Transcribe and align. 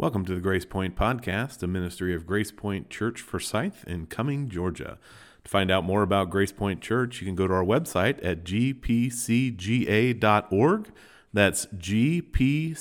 Welcome 0.00 0.24
to 0.24 0.34
the 0.34 0.40
Grace 0.40 0.64
Point 0.64 0.96
Podcast, 0.96 1.62
a 1.62 1.66
ministry 1.66 2.14
of 2.14 2.26
Grace 2.26 2.50
Point 2.50 2.88
Church 2.88 3.20
Forsyth 3.20 3.84
in 3.86 4.06
Cumming, 4.06 4.48
Georgia. 4.48 4.98
To 5.44 5.50
find 5.50 5.70
out 5.70 5.84
more 5.84 6.00
about 6.00 6.30
Grace 6.30 6.52
Point 6.52 6.80
Church, 6.80 7.20
you 7.20 7.26
can 7.26 7.34
go 7.34 7.46
to 7.46 7.52
our 7.52 7.62
website 7.62 8.18
at 8.24 8.42
gpcga.org. 8.42 8.88
That's 11.34 11.66
gpcga.org. 11.66 12.78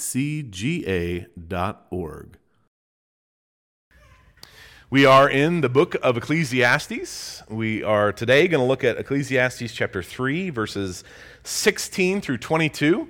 We 4.89 5.05
are 5.05 5.29
in 5.29 5.59
the 5.59 5.67
book 5.67 5.97
of 6.01 6.15
Ecclesiastes. 6.15 7.43
We 7.49 7.83
are 7.83 8.13
today 8.13 8.47
going 8.47 8.61
to 8.61 8.65
look 8.65 8.85
at 8.85 8.95
Ecclesiastes 8.97 9.73
chapter 9.73 10.01
3, 10.01 10.51
verses 10.51 11.03
16 11.43 12.21
through 12.21 12.37
22. 12.37 13.09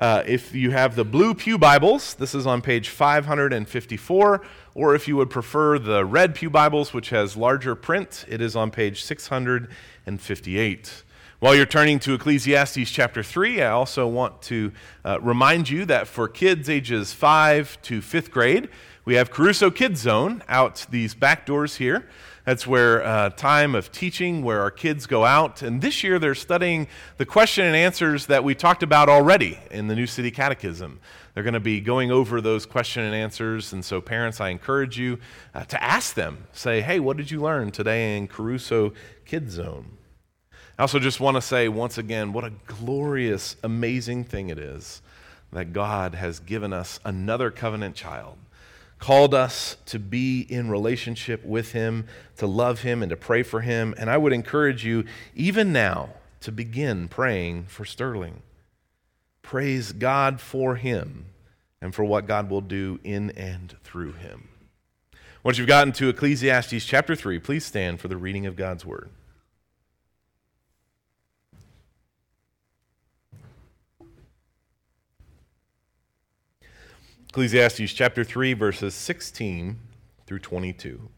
Uh, 0.00 0.22
if 0.26 0.54
you 0.54 0.70
have 0.70 0.96
the 0.96 1.04
Blue 1.04 1.34
Pew 1.34 1.58
Bibles, 1.58 2.14
this 2.14 2.34
is 2.34 2.46
on 2.46 2.62
page 2.62 2.88
554, 2.88 4.40
or 4.74 4.94
if 4.94 5.06
you 5.06 5.14
would 5.16 5.28
prefer 5.28 5.78
the 5.78 6.06
Red 6.06 6.34
Pew 6.34 6.48
Bibles, 6.48 6.94
which 6.94 7.10
has 7.10 7.36
larger 7.36 7.74
print, 7.74 8.24
it 8.26 8.40
is 8.40 8.56
on 8.56 8.70
page 8.70 9.04
658. 9.04 11.02
While 11.38 11.54
you're 11.54 11.66
turning 11.66 11.98
to 11.98 12.14
Ecclesiastes 12.14 12.90
chapter 12.90 13.22
3, 13.22 13.60
I 13.60 13.72
also 13.72 14.06
want 14.06 14.40
to 14.42 14.72
uh, 15.04 15.20
remind 15.20 15.68
you 15.68 15.84
that 15.84 16.08
for 16.08 16.28
kids 16.28 16.70
ages 16.70 17.12
5 17.12 17.82
to 17.82 18.00
5th 18.00 18.30
grade, 18.30 18.70
we 19.04 19.16
have 19.16 19.30
Caruso 19.30 19.70
Kids 19.70 20.00
Zone 20.00 20.42
out 20.48 20.86
these 20.88 21.14
back 21.14 21.44
doors 21.44 21.76
here. 21.76 22.08
That's 22.50 22.66
where 22.66 23.04
uh, 23.04 23.30
time 23.30 23.76
of 23.76 23.92
teaching, 23.92 24.42
where 24.42 24.60
our 24.60 24.72
kids 24.72 25.06
go 25.06 25.24
out. 25.24 25.62
And 25.62 25.80
this 25.80 26.02
year 26.02 26.18
they're 26.18 26.34
studying 26.34 26.88
the 27.16 27.24
question 27.24 27.64
and 27.64 27.76
answers 27.76 28.26
that 28.26 28.42
we 28.42 28.56
talked 28.56 28.82
about 28.82 29.08
already 29.08 29.56
in 29.70 29.86
the 29.86 29.94
New 29.94 30.08
City 30.08 30.32
Catechism. 30.32 30.98
They're 31.32 31.44
going 31.44 31.54
to 31.54 31.60
be 31.60 31.80
going 31.80 32.10
over 32.10 32.40
those 32.40 32.66
question 32.66 33.04
and 33.04 33.14
answers. 33.14 33.72
And 33.72 33.84
so, 33.84 34.00
parents, 34.00 34.40
I 34.40 34.48
encourage 34.48 34.98
you 34.98 35.20
uh, 35.54 35.62
to 35.66 35.80
ask 35.80 36.14
them. 36.14 36.48
Say, 36.52 36.80
hey, 36.80 36.98
what 36.98 37.16
did 37.16 37.30
you 37.30 37.40
learn 37.40 37.70
today 37.70 38.16
in 38.16 38.26
Caruso 38.26 38.94
Kids 39.24 39.52
Zone? 39.52 39.98
I 40.76 40.82
also 40.82 40.98
just 40.98 41.20
want 41.20 41.36
to 41.36 41.40
say 41.40 41.68
once 41.68 41.98
again 41.98 42.32
what 42.32 42.42
a 42.42 42.50
glorious, 42.66 43.54
amazing 43.62 44.24
thing 44.24 44.48
it 44.48 44.58
is 44.58 45.02
that 45.52 45.72
God 45.72 46.16
has 46.16 46.40
given 46.40 46.72
us 46.72 46.98
another 47.04 47.52
covenant 47.52 47.94
child 47.94 48.38
called 49.00 49.34
us 49.34 49.76
to 49.86 49.98
be 49.98 50.42
in 50.42 50.70
relationship 50.70 51.44
with 51.44 51.72
Him, 51.72 52.06
to 52.36 52.46
love 52.46 52.82
Him, 52.82 53.02
and 53.02 53.10
to 53.10 53.16
pray 53.16 53.42
for 53.42 53.62
Him. 53.62 53.94
And 53.98 54.08
I 54.08 54.16
would 54.16 54.32
encourage 54.32 54.84
you, 54.84 55.04
even 55.34 55.72
now, 55.72 56.10
to 56.40 56.52
begin 56.52 57.08
praying 57.08 57.64
for 57.64 57.84
Sterling. 57.84 58.42
Praise 59.42 59.92
God 59.92 60.40
for 60.40 60.76
him 60.76 61.26
and 61.80 61.94
for 61.94 62.04
what 62.04 62.26
God 62.26 62.50
will 62.50 62.60
do 62.60 63.00
in 63.02 63.30
and 63.30 63.76
through 63.82 64.12
him. 64.12 64.48
Once 65.42 65.58
you've 65.58 65.66
gotten 65.66 65.92
to 65.94 66.08
Ecclesiastes 66.08 66.84
chapter 66.84 67.16
3, 67.16 67.38
please 67.38 67.64
stand 67.64 68.00
for 68.00 68.08
the 68.08 68.16
reading 68.16 68.46
of 68.46 68.56
God's 68.56 68.84
word. 68.84 69.10
Ecclesiastes 77.30 77.92
chapter 77.92 78.24
3, 78.24 78.54
verses 78.54 78.92
16 78.92 79.78
through 80.26 80.40
22. 80.40 81.08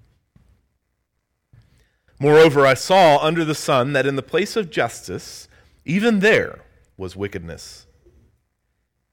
Moreover, 2.20 2.66
I 2.66 2.74
saw 2.74 3.16
under 3.16 3.46
the 3.46 3.54
sun 3.54 3.94
that 3.94 4.04
in 4.04 4.16
the 4.16 4.22
place 4.22 4.54
of 4.54 4.68
justice, 4.68 5.48
even 5.86 6.20
there 6.20 6.66
was 6.98 7.16
wickedness. 7.16 7.86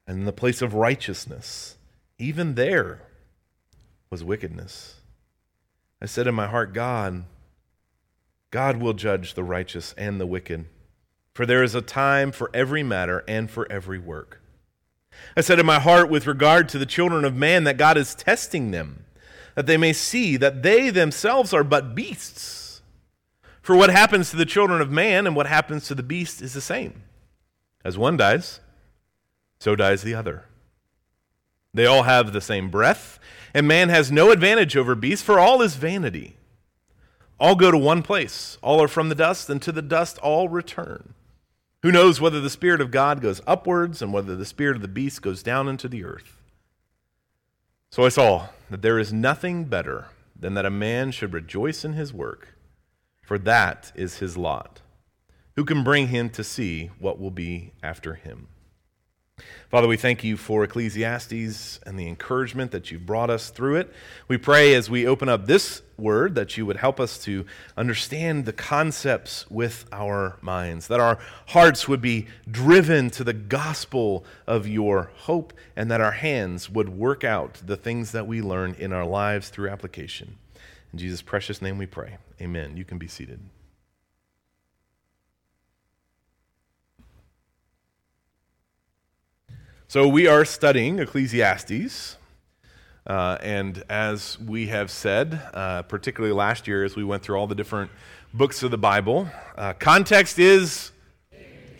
And 0.06 0.18
in 0.18 0.24
the 0.26 0.32
place 0.32 0.60
of 0.60 0.74
righteousness, 0.74 1.78
even 2.18 2.54
there 2.54 3.00
was 4.10 4.22
wickedness. 4.22 4.96
I 6.02 6.04
said 6.04 6.26
in 6.26 6.34
my 6.34 6.48
heart, 6.48 6.74
God, 6.74 7.24
God 8.50 8.76
will 8.76 8.92
judge 8.92 9.32
the 9.32 9.42
righteous 9.42 9.94
and 9.96 10.20
the 10.20 10.26
wicked, 10.26 10.66
for 11.32 11.46
there 11.46 11.62
is 11.62 11.74
a 11.74 11.80
time 11.80 12.30
for 12.30 12.50
every 12.52 12.82
matter 12.82 13.24
and 13.26 13.50
for 13.50 13.66
every 13.72 13.98
work. 13.98 14.42
I 15.36 15.40
said 15.40 15.58
in 15.58 15.66
my 15.66 15.78
heart 15.78 16.08
with 16.10 16.26
regard 16.26 16.68
to 16.70 16.78
the 16.78 16.86
children 16.86 17.24
of 17.24 17.34
man 17.34 17.64
that 17.64 17.76
God 17.76 17.96
is 17.96 18.14
testing 18.14 18.70
them, 18.70 19.04
that 19.54 19.66
they 19.66 19.76
may 19.76 19.92
see 19.92 20.36
that 20.36 20.62
they 20.62 20.90
themselves 20.90 21.52
are 21.52 21.64
but 21.64 21.94
beasts. 21.94 22.82
For 23.62 23.76
what 23.76 23.90
happens 23.90 24.30
to 24.30 24.36
the 24.36 24.46
children 24.46 24.80
of 24.80 24.90
man 24.90 25.26
and 25.26 25.36
what 25.36 25.46
happens 25.46 25.86
to 25.86 25.94
the 25.94 26.02
beast 26.02 26.42
is 26.42 26.54
the 26.54 26.60
same. 26.60 27.02
As 27.84 27.96
one 27.96 28.16
dies, 28.16 28.60
so 29.58 29.76
dies 29.76 30.02
the 30.02 30.14
other. 30.14 30.44
They 31.72 31.86
all 31.86 32.02
have 32.02 32.32
the 32.32 32.40
same 32.40 32.70
breath, 32.70 33.18
and 33.54 33.68
man 33.68 33.88
has 33.88 34.10
no 34.10 34.30
advantage 34.30 34.76
over 34.76 34.94
beasts, 34.94 35.24
for 35.24 35.38
all 35.38 35.62
is 35.62 35.76
vanity. 35.76 36.36
All 37.38 37.54
go 37.54 37.70
to 37.70 37.78
one 37.78 38.02
place, 38.02 38.58
all 38.60 38.82
are 38.82 38.88
from 38.88 39.08
the 39.08 39.14
dust, 39.14 39.48
and 39.48 39.62
to 39.62 39.72
the 39.72 39.82
dust 39.82 40.18
all 40.18 40.48
return. 40.48 41.14
Who 41.82 41.90
knows 41.90 42.20
whether 42.20 42.40
the 42.40 42.50
Spirit 42.50 42.82
of 42.82 42.90
God 42.90 43.22
goes 43.22 43.40
upwards 43.46 44.02
and 44.02 44.12
whether 44.12 44.36
the 44.36 44.44
Spirit 44.44 44.76
of 44.76 44.82
the 44.82 44.88
beast 44.88 45.22
goes 45.22 45.42
down 45.42 45.66
into 45.66 45.88
the 45.88 46.04
earth? 46.04 46.36
So 47.90 48.04
I 48.04 48.10
saw 48.10 48.48
that 48.68 48.82
there 48.82 48.98
is 48.98 49.14
nothing 49.14 49.64
better 49.64 50.08
than 50.38 50.54
that 50.54 50.66
a 50.66 50.70
man 50.70 51.10
should 51.10 51.32
rejoice 51.32 51.84
in 51.84 51.94
his 51.94 52.12
work, 52.12 52.54
for 53.22 53.38
that 53.38 53.92
is 53.94 54.18
his 54.18 54.36
lot. 54.36 54.82
Who 55.56 55.64
can 55.64 55.82
bring 55.82 56.08
him 56.08 56.28
to 56.30 56.44
see 56.44 56.90
what 56.98 57.18
will 57.18 57.30
be 57.30 57.72
after 57.82 58.14
him? 58.14 58.48
Father, 59.70 59.86
we 59.86 59.96
thank 59.96 60.24
you 60.24 60.36
for 60.36 60.64
Ecclesiastes 60.64 61.78
and 61.86 61.98
the 61.98 62.08
encouragement 62.08 62.72
that 62.72 62.90
you've 62.90 63.06
brought 63.06 63.30
us 63.30 63.50
through 63.50 63.76
it. 63.76 63.92
We 64.26 64.36
pray 64.36 64.74
as 64.74 64.90
we 64.90 65.06
open 65.06 65.28
up 65.28 65.46
this 65.46 65.82
word 65.96 66.34
that 66.34 66.56
you 66.56 66.66
would 66.66 66.78
help 66.78 66.98
us 66.98 67.18
to 67.24 67.46
understand 67.76 68.46
the 68.46 68.52
concepts 68.52 69.48
with 69.48 69.84
our 69.92 70.38
minds, 70.40 70.88
that 70.88 70.98
our 70.98 71.18
hearts 71.48 71.86
would 71.86 72.00
be 72.00 72.26
driven 72.50 73.10
to 73.10 73.22
the 73.22 73.32
gospel 73.32 74.24
of 74.46 74.66
your 74.66 75.12
hope, 75.18 75.52
and 75.76 75.90
that 75.90 76.00
our 76.00 76.12
hands 76.12 76.68
would 76.68 76.88
work 76.88 77.22
out 77.22 77.60
the 77.64 77.76
things 77.76 78.10
that 78.12 78.26
we 78.26 78.42
learn 78.42 78.74
in 78.78 78.92
our 78.92 79.06
lives 79.06 79.50
through 79.50 79.68
application. 79.68 80.36
In 80.92 80.98
Jesus' 80.98 81.22
precious 81.22 81.62
name 81.62 81.78
we 81.78 81.86
pray. 81.86 82.16
Amen. 82.40 82.76
You 82.76 82.84
can 82.84 82.98
be 82.98 83.06
seated. 83.06 83.38
So, 89.90 90.06
we 90.06 90.28
are 90.28 90.44
studying 90.44 91.00
Ecclesiastes. 91.00 92.16
Uh, 93.04 93.38
and 93.40 93.82
as 93.88 94.38
we 94.38 94.68
have 94.68 94.88
said, 94.88 95.42
uh, 95.52 95.82
particularly 95.82 96.32
last 96.32 96.68
year 96.68 96.84
as 96.84 96.94
we 96.94 97.02
went 97.02 97.24
through 97.24 97.34
all 97.34 97.48
the 97.48 97.56
different 97.56 97.90
books 98.32 98.62
of 98.62 98.70
the 98.70 98.78
Bible, 98.78 99.28
uh, 99.56 99.72
context 99.72 100.38
is 100.38 100.92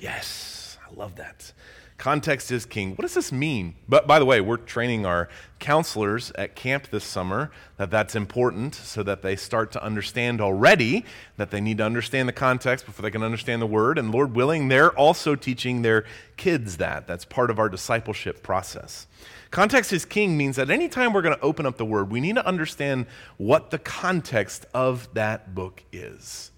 yes, 0.01 0.77
I 0.85 0.93
love 0.93 1.15
that. 1.15 1.53
Context 2.01 2.51
is 2.51 2.65
king. 2.65 2.93
What 2.93 3.03
does 3.03 3.13
this 3.13 3.31
mean? 3.31 3.75
But 3.87 4.07
by 4.07 4.19
the 4.19 4.25
way, 4.25 4.41
we're 4.41 4.57
training 4.57 5.05
our 5.05 5.29
counselors 5.59 6.33
at 6.35 6.57
camp 6.57 6.89
this 6.89 7.05
summer 7.05 7.51
that 7.77 7.91
that's 7.91 8.17
important 8.17 8.75
so 8.75 9.03
that 9.03 9.21
they 9.21 9.37
start 9.37 9.71
to 9.73 9.85
understand 9.85 10.41
already 10.41 11.05
that 11.37 11.51
they 11.51 11.61
need 11.61 11.77
to 11.77 11.85
understand 11.85 12.27
the 12.27 12.33
context 12.33 12.87
before 12.87 13.03
they 13.03 13.11
can 13.11 13.23
understand 13.23 13.61
the 13.61 13.67
word. 13.67 13.99
And 13.99 14.13
Lord 14.13 14.35
willing, 14.35 14.69
they're 14.69 14.93
also 14.93 15.35
teaching 15.35 15.83
their 15.83 16.07
kids 16.39 16.79
that. 16.79 17.07
That's 17.07 17.27
part 17.27 17.51
of 17.51 17.59
our 17.59 17.69
discipleship 17.69 18.43
process. 18.43 19.07
Context 19.51 19.93
is 19.93 20.07
king 20.07 20.39
means 20.39 20.57
that 20.57 20.71
anytime 20.71 21.13
we're 21.13 21.21
going 21.21 21.37
to 21.37 21.43
open 21.43 21.67
up 21.67 21.77
the 21.77 21.85
word, 21.85 22.11
we 22.11 22.23
need 22.23 22.37
to 22.37 22.47
understand 22.47 23.05
what 23.37 23.71
the 23.71 23.79
context 23.79 24.65
of 24.73 25.13
that 25.13 25.55
book 25.55 25.83
is. 25.93 26.50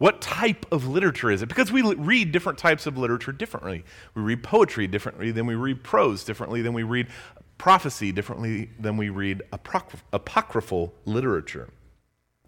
What 0.00 0.22
type 0.22 0.64
of 0.72 0.88
literature 0.88 1.30
is 1.30 1.42
it? 1.42 1.50
Because 1.50 1.70
we 1.70 1.82
read 1.82 2.32
different 2.32 2.58
types 2.58 2.86
of 2.86 2.96
literature 2.96 3.32
differently. 3.32 3.84
We 4.14 4.22
read 4.22 4.42
poetry 4.42 4.86
differently 4.86 5.30
than 5.30 5.44
we 5.44 5.54
read 5.54 5.84
prose, 5.84 6.24
differently 6.24 6.62
than 6.62 6.72
we 6.72 6.84
read 6.84 7.08
prophecy, 7.58 8.10
differently 8.10 8.70
than 8.78 8.96
we 8.96 9.10
read 9.10 9.42
apocryphal 9.52 10.94
literature. 11.04 11.68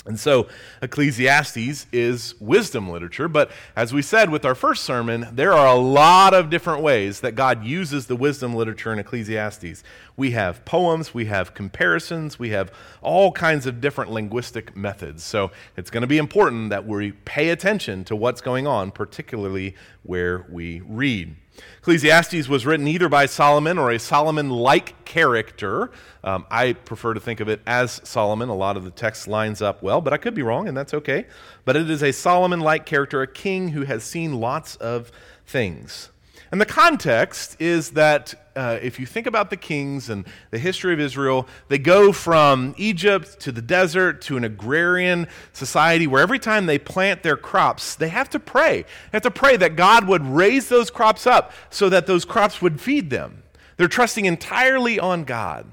And 0.04 0.18
so 0.18 0.48
Ecclesiastes 0.82 1.86
is 1.92 2.34
wisdom 2.40 2.90
literature, 2.90 3.28
but 3.28 3.52
as 3.76 3.92
we 3.92 4.02
said 4.02 4.30
with 4.30 4.44
our 4.44 4.56
first 4.56 4.82
sermon, 4.82 5.28
there 5.32 5.52
are 5.52 5.68
a 5.68 5.78
lot 5.78 6.34
of 6.34 6.50
different 6.50 6.82
ways 6.82 7.20
that 7.20 7.36
God 7.36 7.64
uses 7.64 8.06
the 8.06 8.16
wisdom 8.16 8.54
literature 8.54 8.92
in 8.92 8.98
Ecclesiastes. 8.98 9.84
We 10.16 10.32
have 10.32 10.64
poems, 10.64 11.14
we 11.14 11.26
have 11.26 11.54
comparisons, 11.54 12.36
we 12.36 12.50
have 12.50 12.72
all 13.00 13.30
kinds 13.30 13.64
of 13.64 13.80
different 13.80 14.10
linguistic 14.10 14.76
methods. 14.76 15.22
So 15.22 15.52
it's 15.76 15.90
going 15.90 16.00
to 16.02 16.08
be 16.08 16.18
important 16.18 16.70
that 16.70 16.84
we 16.84 17.12
pay 17.12 17.50
attention 17.50 18.02
to 18.04 18.16
what's 18.16 18.40
going 18.40 18.66
on, 18.66 18.90
particularly 18.90 19.76
where 20.02 20.46
we 20.50 20.80
read. 20.80 21.36
Ecclesiastes 21.78 22.48
was 22.48 22.64
written 22.64 22.86
either 22.86 23.08
by 23.08 23.26
Solomon 23.26 23.78
or 23.78 23.90
a 23.90 23.98
Solomon 23.98 24.50
like 24.50 25.04
character. 25.04 25.90
Um, 26.24 26.46
I 26.50 26.74
prefer 26.74 27.14
to 27.14 27.20
think 27.20 27.40
of 27.40 27.48
it 27.48 27.60
as 27.66 28.00
Solomon. 28.04 28.48
A 28.48 28.54
lot 28.54 28.76
of 28.76 28.84
the 28.84 28.90
text 28.90 29.26
lines 29.28 29.60
up 29.60 29.82
well, 29.82 30.00
but 30.00 30.12
I 30.12 30.16
could 30.16 30.34
be 30.34 30.42
wrong, 30.42 30.68
and 30.68 30.76
that's 30.76 30.94
okay. 30.94 31.26
But 31.64 31.76
it 31.76 31.90
is 31.90 32.02
a 32.02 32.12
Solomon 32.12 32.60
like 32.60 32.86
character, 32.86 33.20
a 33.22 33.26
king 33.26 33.68
who 33.70 33.82
has 33.82 34.04
seen 34.04 34.34
lots 34.34 34.76
of 34.76 35.10
things. 35.46 36.10
And 36.50 36.60
the 36.60 36.66
context 36.66 37.56
is 37.60 37.90
that 37.92 38.34
uh, 38.54 38.78
if 38.82 38.98
you 38.98 39.06
think 39.06 39.26
about 39.26 39.50
the 39.50 39.56
kings 39.56 40.08
and 40.08 40.26
the 40.50 40.58
history 40.58 40.92
of 40.92 41.00
Israel, 41.00 41.46
they 41.68 41.78
go 41.78 42.12
from 42.12 42.74
Egypt 42.76 43.40
to 43.40 43.52
the 43.52 43.62
desert 43.62 44.20
to 44.22 44.36
an 44.36 44.44
agrarian 44.44 45.26
society 45.52 46.06
where 46.06 46.22
every 46.22 46.38
time 46.38 46.66
they 46.66 46.78
plant 46.78 47.22
their 47.22 47.36
crops, 47.36 47.94
they 47.94 48.08
have 48.08 48.28
to 48.30 48.38
pray. 48.38 48.82
They 48.82 49.16
have 49.16 49.22
to 49.22 49.30
pray 49.30 49.56
that 49.56 49.76
God 49.76 50.06
would 50.06 50.26
raise 50.26 50.68
those 50.68 50.90
crops 50.90 51.26
up 51.26 51.52
so 51.70 51.88
that 51.88 52.06
those 52.06 52.24
crops 52.24 52.60
would 52.60 52.80
feed 52.80 53.10
them. 53.10 53.42
They're 53.76 53.88
trusting 53.88 54.26
entirely 54.26 54.98
on 54.98 55.24
God. 55.24 55.66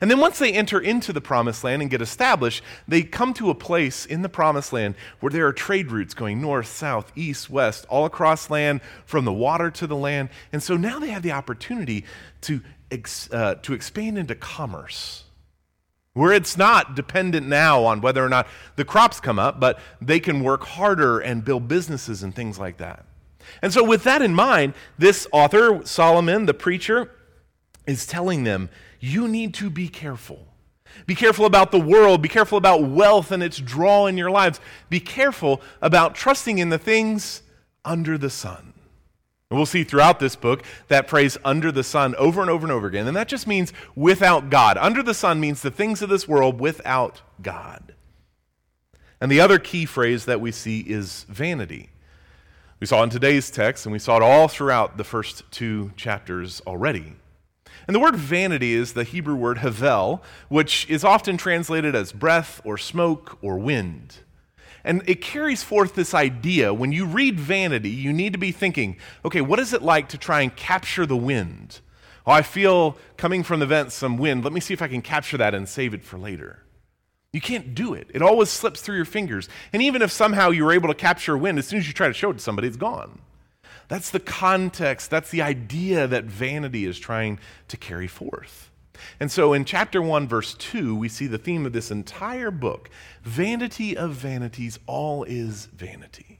And 0.00 0.10
then 0.10 0.20
once 0.20 0.38
they 0.38 0.52
enter 0.52 0.80
into 0.80 1.12
the 1.12 1.20
promised 1.20 1.64
land 1.64 1.82
and 1.82 1.90
get 1.90 2.02
established, 2.02 2.62
they 2.86 3.02
come 3.02 3.34
to 3.34 3.50
a 3.50 3.54
place 3.54 4.06
in 4.06 4.22
the 4.22 4.28
promised 4.28 4.72
land 4.72 4.94
where 5.20 5.30
there 5.30 5.46
are 5.46 5.52
trade 5.52 5.90
routes 5.90 6.14
going 6.14 6.40
north, 6.40 6.66
south, 6.66 7.12
east, 7.16 7.50
west, 7.50 7.86
all 7.88 8.04
across 8.04 8.50
land, 8.50 8.80
from 9.04 9.24
the 9.24 9.32
water 9.32 9.70
to 9.70 9.86
the 9.86 9.96
land. 9.96 10.28
And 10.52 10.62
so 10.62 10.76
now 10.76 10.98
they 10.98 11.10
have 11.10 11.22
the 11.22 11.32
opportunity 11.32 12.04
to, 12.42 12.60
ex, 12.90 13.32
uh, 13.32 13.56
to 13.62 13.72
expand 13.72 14.18
into 14.18 14.34
commerce. 14.34 15.24
Where 16.14 16.32
it's 16.32 16.56
not 16.56 16.96
dependent 16.96 17.46
now 17.46 17.84
on 17.84 18.00
whether 18.00 18.24
or 18.24 18.28
not 18.28 18.48
the 18.76 18.84
crops 18.84 19.20
come 19.20 19.38
up, 19.38 19.60
but 19.60 19.78
they 20.00 20.18
can 20.18 20.42
work 20.42 20.64
harder 20.64 21.20
and 21.20 21.44
build 21.44 21.68
businesses 21.68 22.22
and 22.22 22.34
things 22.34 22.58
like 22.58 22.78
that. 22.78 23.04
And 23.62 23.72
so, 23.72 23.84
with 23.84 24.04
that 24.04 24.20
in 24.20 24.34
mind, 24.34 24.74
this 24.98 25.26
author, 25.32 25.80
Solomon, 25.84 26.46
the 26.46 26.54
preacher, 26.54 27.10
is 27.86 28.06
telling 28.06 28.44
them 28.44 28.68
you 29.00 29.28
need 29.28 29.54
to 29.54 29.70
be 29.70 29.88
careful. 29.88 30.46
Be 31.06 31.14
careful 31.14 31.44
about 31.44 31.70
the 31.70 31.80
world. 31.80 32.22
Be 32.22 32.28
careful 32.28 32.58
about 32.58 32.82
wealth 32.82 33.30
and 33.30 33.42
its 33.42 33.58
draw 33.58 34.06
in 34.06 34.16
your 34.16 34.30
lives. 34.30 34.60
Be 34.88 35.00
careful 35.00 35.60
about 35.80 36.14
trusting 36.14 36.58
in 36.58 36.70
the 36.70 36.78
things 36.78 37.42
under 37.84 38.18
the 38.18 38.30
sun. 38.30 38.72
And 39.50 39.58
we'll 39.58 39.66
see 39.66 39.84
throughout 39.84 40.20
this 40.20 40.36
book 40.36 40.62
that 40.88 41.08
phrase 41.08 41.38
under 41.44 41.72
the 41.72 41.84
sun 41.84 42.14
over 42.16 42.40
and 42.40 42.50
over 42.50 42.66
and 42.66 42.72
over 42.72 42.86
again. 42.86 43.06
And 43.06 43.16
that 43.16 43.28
just 43.28 43.46
means 43.46 43.72
without 43.94 44.50
God. 44.50 44.76
Under 44.76 45.02
the 45.02 45.14
sun 45.14 45.40
means 45.40 45.62
the 45.62 45.70
things 45.70 46.02
of 46.02 46.10
this 46.10 46.28
world 46.28 46.60
without 46.60 47.22
God. 47.40 47.94
And 49.20 49.30
the 49.30 49.40
other 49.40 49.58
key 49.58 49.86
phrase 49.86 50.26
that 50.26 50.40
we 50.40 50.52
see 50.52 50.80
is 50.80 51.24
vanity. 51.28 51.90
We 52.78 52.86
saw 52.86 53.02
in 53.02 53.10
today's 53.10 53.50
text, 53.50 53.86
and 53.86 53.92
we 53.92 53.98
saw 53.98 54.18
it 54.18 54.22
all 54.22 54.46
throughout 54.46 54.96
the 54.98 55.04
first 55.04 55.42
two 55.50 55.92
chapters 55.96 56.62
already. 56.66 57.14
And 57.88 57.94
the 57.94 58.00
word 58.00 58.16
vanity 58.16 58.74
is 58.74 58.92
the 58.92 59.02
Hebrew 59.02 59.34
word 59.34 59.58
havel, 59.58 60.22
which 60.50 60.88
is 60.90 61.04
often 61.04 61.38
translated 61.38 61.94
as 61.94 62.12
breath 62.12 62.60
or 62.62 62.76
smoke 62.76 63.38
or 63.40 63.58
wind. 63.58 64.18
And 64.84 65.02
it 65.08 65.22
carries 65.22 65.62
forth 65.62 65.94
this 65.94 66.12
idea 66.12 66.72
when 66.74 66.92
you 66.92 67.06
read 67.06 67.40
vanity, 67.40 67.88
you 67.88 68.12
need 68.12 68.34
to 68.34 68.38
be 68.38 68.52
thinking, 68.52 68.98
okay, 69.24 69.40
what 69.40 69.58
is 69.58 69.72
it 69.72 69.80
like 69.80 70.10
to 70.10 70.18
try 70.18 70.42
and 70.42 70.54
capture 70.54 71.06
the 71.06 71.16
wind? 71.16 71.80
Oh, 72.26 72.32
I 72.32 72.42
feel 72.42 72.98
coming 73.16 73.42
from 73.42 73.58
the 73.58 73.66
vent 73.66 73.90
some 73.90 74.18
wind. 74.18 74.44
Let 74.44 74.52
me 74.52 74.60
see 74.60 74.74
if 74.74 74.82
I 74.82 74.88
can 74.88 75.00
capture 75.00 75.38
that 75.38 75.54
and 75.54 75.66
save 75.66 75.94
it 75.94 76.04
for 76.04 76.18
later. 76.18 76.62
You 77.32 77.40
can't 77.40 77.74
do 77.74 77.94
it. 77.94 78.10
It 78.12 78.20
always 78.20 78.50
slips 78.50 78.82
through 78.82 78.96
your 78.96 79.06
fingers. 79.06 79.48
And 79.72 79.82
even 79.82 80.02
if 80.02 80.12
somehow 80.12 80.50
you 80.50 80.64
were 80.64 80.72
able 80.72 80.88
to 80.88 80.94
capture 80.94 81.38
wind, 81.38 81.58
as 81.58 81.66
soon 81.66 81.78
as 81.78 81.86
you 81.86 81.94
try 81.94 82.08
to 82.08 82.14
show 82.14 82.30
it 82.30 82.34
to 82.34 82.40
somebody, 82.40 82.68
it's 82.68 82.76
gone. 82.76 83.20
That's 83.88 84.10
the 84.10 84.20
context, 84.20 85.10
that's 85.10 85.30
the 85.30 85.42
idea 85.42 86.06
that 86.06 86.24
vanity 86.24 86.84
is 86.84 86.98
trying 86.98 87.38
to 87.68 87.76
carry 87.76 88.06
forth. 88.06 88.70
And 89.18 89.30
so 89.30 89.52
in 89.52 89.64
chapter 89.64 90.02
1, 90.02 90.28
verse 90.28 90.54
2, 90.54 90.94
we 90.94 91.08
see 91.08 91.26
the 91.26 91.38
theme 91.38 91.64
of 91.64 91.72
this 91.72 91.90
entire 91.90 92.50
book 92.50 92.90
vanity 93.22 93.96
of 93.96 94.12
vanities, 94.12 94.78
all 94.86 95.24
is 95.24 95.66
vanity. 95.66 96.37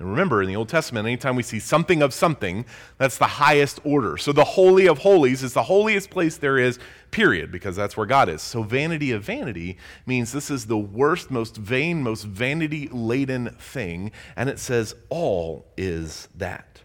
And 0.00 0.08
remember, 0.08 0.40
in 0.40 0.48
the 0.48 0.54
Old 0.54 0.68
Testament, 0.68 1.06
anytime 1.06 1.34
we 1.34 1.42
see 1.42 1.58
something 1.58 2.02
of 2.02 2.14
something, 2.14 2.64
that's 2.98 3.18
the 3.18 3.26
highest 3.26 3.80
order. 3.82 4.16
So 4.16 4.32
the 4.32 4.44
Holy 4.44 4.86
of 4.86 4.98
Holies 4.98 5.42
is 5.42 5.54
the 5.54 5.64
holiest 5.64 6.08
place 6.08 6.36
there 6.36 6.56
is, 6.56 6.78
period, 7.10 7.50
because 7.50 7.74
that's 7.74 7.96
where 7.96 8.06
God 8.06 8.28
is. 8.28 8.40
So 8.40 8.62
vanity 8.62 9.10
of 9.10 9.24
vanity 9.24 9.76
means 10.06 10.30
this 10.30 10.52
is 10.52 10.66
the 10.66 10.78
worst, 10.78 11.32
most 11.32 11.56
vain, 11.56 12.00
most 12.00 12.22
vanity 12.22 12.88
laden 12.92 13.56
thing. 13.58 14.12
And 14.36 14.48
it 14.48 14.60
says, 14.60 14.94
all 15.08 15.66
is 15.76 16.28
that. 16.36 16.82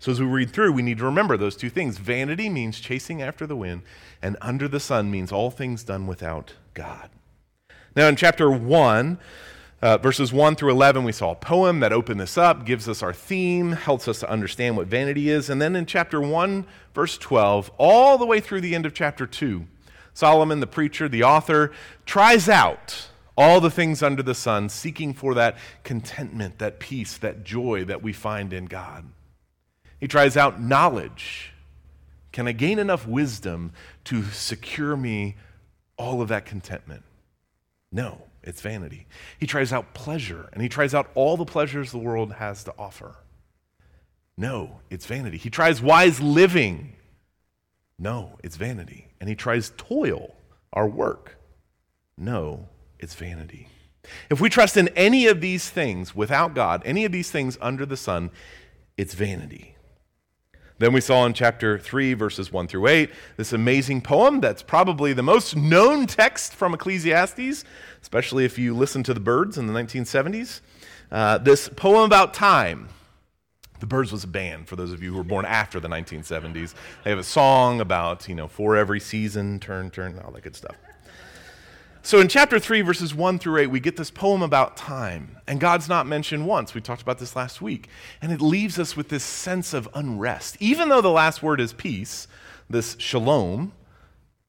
So 0.00 0.10
as 0.10 0.18
we 0.18 0.26
read 0.26 0.50
through, 0.50 0.72
we 0.72 0.82
need 0.82 0.98
to 0.98 1.04
remember 1.04 1.36
those 1.36 1.54
two 1.54 1.70
things. 1.70 1.98
Vanity 1.98 2.48
means 2.48 2.80
chasing 2.80 3.22
after 3.22 3.46
the 3.46 3.56
wind, 3.56 3.82
and 4.20 4.36
under 4.40 4.66
the 4.66 4.80
sun 4.80 5.08
means 5.08 5.30
all 5.30 5.52
things 5.52 5.84
done 5.84 6.08
without 6.08 6.54
God. 6.74 7.10
Now, 7.94 8.08
in 8.08 8.16
chapter 8.16 8.50
1, 8.50 9.18
uh, 9.86 9.96
verses 9.98 10.32
1 10.32 10.56
through 10.56 10.72
11, 10.72 11.04
we 11.04 11.12
saw 11.12 11.30
a 11.30 11.36
poem 11.36 11.78
that 11.78 11.92
opened 11.92 12.18
this 12.18 12.36
up, 12.36 12.66
gives 12.66 12.88
us 12.88 13.04
our 13.04 13.12
theme, 13.12 13.70
helps 13.70 14.08
us 14.08 14.18
to 14.18 14.28
understand 14.28 14.76
what 14.76 14.88
vanity 14.88 15.28
is. 15.28 15.48
And 15.48 15.62
then 15.62 15.76
in 15.76 15.86
chapter 15.86 16.20
1, 16.20 16.66
verse 16.92 17.16
12, 17.16 17.70
all 17.78 18.18
the 18.18 18.26
way 18.26 18.40
through 18.40 18.62
the 18.62 18.74
end 18.74 18.84
of 18.84 18.94
chapter 18.94 19.28
2, 19.28 19.64
Solomon, 20.12 20.58
the 20.58 20.66
preacher, 20.66 21.08
the 21.08 21.22
author, 21.22 21.70
tries 22.04 22.48
out 22.48 23.10
all 23.36 23.60
the 23.60 23.70
things 23.70 24.02
under 24.02 24.24
the 24.24 24.34
sun, 24.34 24.68
seeking 24.70 25.14
for 25.14 25.34
that 25.34 25.56
contentment, 25.84 26.58
that 26.58 26.80
peace, 26.80 27.16
that 27.18 27.44
joy 27.44 27.84
that 27.84 28.02
we 28.02 28.12
find 28.12 28.52
in 28.52 28.64
God. 28.64 29.04
He 30.00 30.08
tries 30.08 30.36
out 30.36 30.60
knowledge. 30.60 31.52
Can 32.32 32.48
I 32.48 32.52
gain 32.52 32.80
enough 32.80 33.06
wisdom 33.06 33.70
to 34.06 34.24
secure 34.24 34.96
me 34.96 35.36
all 35.96 36.20
of 36.20 36.26
that 36.26 36.44
contentment? 36.44 37.04
No. 37.92 38.22
It's 38.46 38.60
vanity. 38.60 39.06
He 39.38 39.46
tries 39.46 39.72
out 39.72 39.92
pleasure, 39.92 40.48
and 40.52 40.62
he 40.62 40.68
tries 40.68 40.94
out 40.94 41.10
all 41.14 41.36
the 41.36 41.44
pleasures 41.44 41.90
the 41.90 41.98
world 41.98 42.34
has 42.34 42.64
to 42.64 42.74
offer. 42.78 43.16
No, 44.36 44.80
it's 44.88 45.06
vanity. 45.06 45.36
He 45.36 45.50
tries 45.50 45.82
wise 45.82 46.20
living. 46.20 46.94
No, 47.98 48.38
it's 48.44 48.56
vanity. 48.56 49.08
And 49.20 49.28
he 49.28 49.34
tries 49.34 49.72
toil, 49.76 50.36
our 50.72 50.86
work. 50.86 51.38
No, 52.16 52.68
it's 52.98 53.14
vanity. 53.14 53.68
If 54.30 54.40
we 54.40 54.48
trust 54.48 54.76
in 54.76 54.88
any 54.88 55.26
of 55.26 55.40
these 55.40 55.68
things 55.68 56.14
without 56.14 56.54
God, 56.54 56.82
any 56.84 57.04
of 57.04 57.12
these 57.12 57.30
things 57.30 57.58
under 57.60 57.84
the 57.84 57.96
sun, 57.96 58.30
it's 58.96 59.14
vanity. 59.14 59.75
Then 60.78 60.92
we 60.92 61.00
saw 61.00 61.24
in 61.24 61.32
chapter 61.32 61.78
3, 61.78 62.12
verses 62.14 62.52
1 62.52 62.68
through 62.68 62.86
8, 62.86 63.10
this 63.38 63.52
amazing 63.54 64.02
poem 64.02 64.40
that's 64.40 64.62
probably 64.62 65.14
the 65.14 65.22
most 65.22 65.56
known 65.56 66.06
text 66.06 66.54
from 66.54 66.74
Ecclesiastes, 66.74 67.64
especially 68.02 68.44
if 68.44 68.58
you 68.58 68.74
listen 68.74 69.02
to 69.04 69.14
the 69.14 69.20
Byrds 69.20 69.56
in 69.56 69.66
the 69.66 69.72
1970s. 69.72 70.60
Uh, 71.10 71.38
this 71.38 71.68
poem 71.68 72.04
about 72.04 72.34
time. 72.34 72.88
The 73.80 73.86
Byrds 73.86 74.12
was 74.12 74.24
a 74.24 74.28
band, 74.28 74.68
for 74.68 74.76
those 74.76 74.92
of 74.92 75.02
you 75.02 75.12
who 75.12 75.18
were 75.18 75.24
born 75.24 75.44
after 75.44 75.80
the 75.80 75.88
1970s. 75.88 76.74
They 77.04 77.10
have 77.10 77.18
a 77.18 77.24
song 77.24 77.80
about, 77.80 78.28
you 78.28 78.34
know, 78.34 78.48
for 78.48 78.76
every 78.76 79.00
season, 79.00 79.60
turn, 79.60 79.90
turn, 79.90 80.18
all 80.24 80.30
that 80.32 80.42
good 80.42 80.56
stuff. 80.56 80.76
So 82.06 82.20
in 82.20 82.28
chapter 82.28 82.60
3, 82.60 82.82
verses 82.82 83.16
1 83.16 83.40
through 83.40 83.62
8, 83.62 83.66
we 83.66 83.80
get 83.80 83.96
this 83.96 84.12
poem 84.12 84.40
about 84.40 84.76
time. 84.76 85.38
And 85.48 85.58
God's 85.58 85.88
not 85.88 86.06
mentioned 86.06 86.46
once. 86.46 86.72
We 86.72 86.80
talked 86.80 87.02
about 87.02 87.18
this 87.18 87.34
last 87.34 87.60
week. 87.60 87.88
And 88.22 88.30
it 88.30 88.40
leaves 88.40 88.78
us 88.78 88.96
with 88.96 89.08
this 89.08 89.24
sense 89.24 89.74
of 89.74 89.88
unrest. 89.92 90.56
Even 90.60 90.88
though 90.88 91.00
the 91.00 91.10
last 91.10 91.42
word 91.42 91.60
is 91.60 91.72
peace, 91.72 92.28
this 92.70 92.94
shalom, 93.00 93.72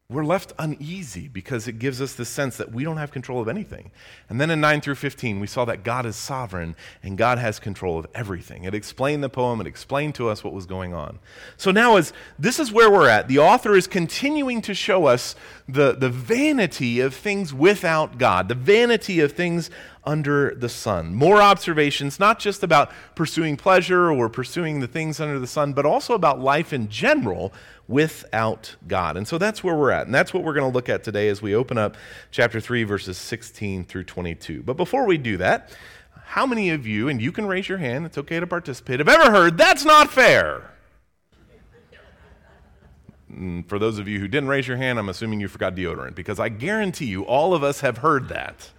we're 0.10 0.24
left 0.24 0.54
uneasy 0.58 1.28
because 1.28 1.68
it 1.68 1.80
gives 1.80 2.02
us 2.02 2.14
the 2.14 2.24
sense 2.24 2.56
that 2.56 2.72
we 2.72 2.86
don't 2.86 2.96
have 2.96 3.12
control 3.12 3.42
of 3.42 3.50
anything. 3.50 3.92
And 4.30 4.40
then 4.40 4.50
in 4.50 4.62
9 4.62 4.80
through 4.80 4.96
15, 4.96 5.42
we 5.42 5.48
saw 5.48 5.66
that 5.66 5.84
God 5.84 6.06
is 6.06 6.16
sovereign 6.16 6.78
and 7.04 7.18
God 7.18 7.40
has 7.40 7.60
control 7.60 8.00
of 8.00 8.08
everything. 8.16 8.64
It 8.64 8.74
explained 8.74 9.22
the 9.22 9.28
poem, 9.28 9.60
it 9.60 9.68
explained 9.68 10.16
to 10.16 10.30
us 10.30 10.46
what 10.46 10.54
was 10.54 10.66
going 10.66 10.94
on. 10.94 11.20
So 11.58 11.72
now, 11.72 11.98
as 11.98 12.14
this 12.40 12.58
is 12.58 12.72
where 12.72 12.90
we're 12.90 13.10
at, 13.10 13.28
the 13.28 13.40
author 13.40 13.76
is 13.76 13.86
continuing 13.86 14.62
to 14.62 14.74
show 14.74 15.08
us 15.08 15.36
the, 15.68 15.92
the 15.92 16.10
vanity 16.10 17.02
of 17.02 17.14
things 17.14 17.54
without 17.54 18.18
God, 18.18 18.48
the 18.48 18.56
vanity 18.56 19.20
of 19.20 19.34
things 19.34 19.70
under 20.08 20.56
the 20.56 20.70
sun. 20.70 21.14
More 21.14 21.42
observations, 21.42 22.18
not 22.18 22.40
just 22.40 22.64
about 22.64 22.92
pursuing 23.14 23.58
pleasure 23.58 24.10
or 24.10 24.30
pursuing 24.30 24.80
the 24.80 24.88
things 24.88 25.20
under 25.20 25.38
the 25.38 25.46
sun, 25.46 25.74
but 25.74 25.86
also 25.86 26.14
about 26.14 26.40
life 26.40 26.72
in 26.72 26.88
general 26.88 27.54
without 27.90 28.78
God. 28.88 29.18
And 29.18 29.28
so 29.28 29.38
that's 29.38 29.66
where 29.66 29.76
we're 29.76 29.92
at. 29.92 30.06
And 30.06 30.16
that's 30.16 30.34
what 30.34 30.44
we're 30.44 30.54
going 30.54 30.70
to 30.70 30.74
look 30.74 30.88
at 30.88 31.04
today 31.04 31.28
as 31.28 31.42
we 31.42 31.54
open 31.54 31.78
up 31.78 31.98
chapter 32.32 32.62
3, 32.62 32.86
verses 32.86 33.18
16 33.18 33.84
through 33.84 34.06
22. 34.06 34.64
But 34.64 34.78
before 34.78 35.06
we 35.06 35.18
do 35.18 35.36
that, 35.38 35.76
how 36.24 36.46
many 36.46 36.70
of 36.70 36.88
you, 36.88 37.10
and 37.10 37.22
you 37.22 37.34
can 37.34 37.46
raise 37.46 37.68
your 37.68 37.78
hand, 37.78 38.06
it's 38.06 38.18
okay 38.18 38.40
to 38.40 38.48
participate, 38.48 39.00
have 39.00 39.10
ever 39.10 39.30
heard 39.30 39.58
that's 39.58 39.84
not 39.84 40.10
fair? 40.10 40.72
Mm, 43.30 43.68
for 43.68 43.78
those 43.78 44.00
of 44.00 44.08
you 44.08 44.20
who 44.20 44.30
didn't 44.30 44.48
raise 44.48 44.70
your 44.70 44.78
hand, 44.78 45.00
I'm 45.00 45.10
assuming 45.10 45.42
you 45.42 45.50
forgot 45.50 45.76
deodorant 45.76 46.16
because 46.16 46.40
I 46.40 46.48
guarantee 46.48 47.08
you 47.08 47.24
all 47.24 47.54
of 47.54 47.62
us 47.62 47.82
have 47.82 47.98
heard 47.98 48.30
that. 48.30 48.72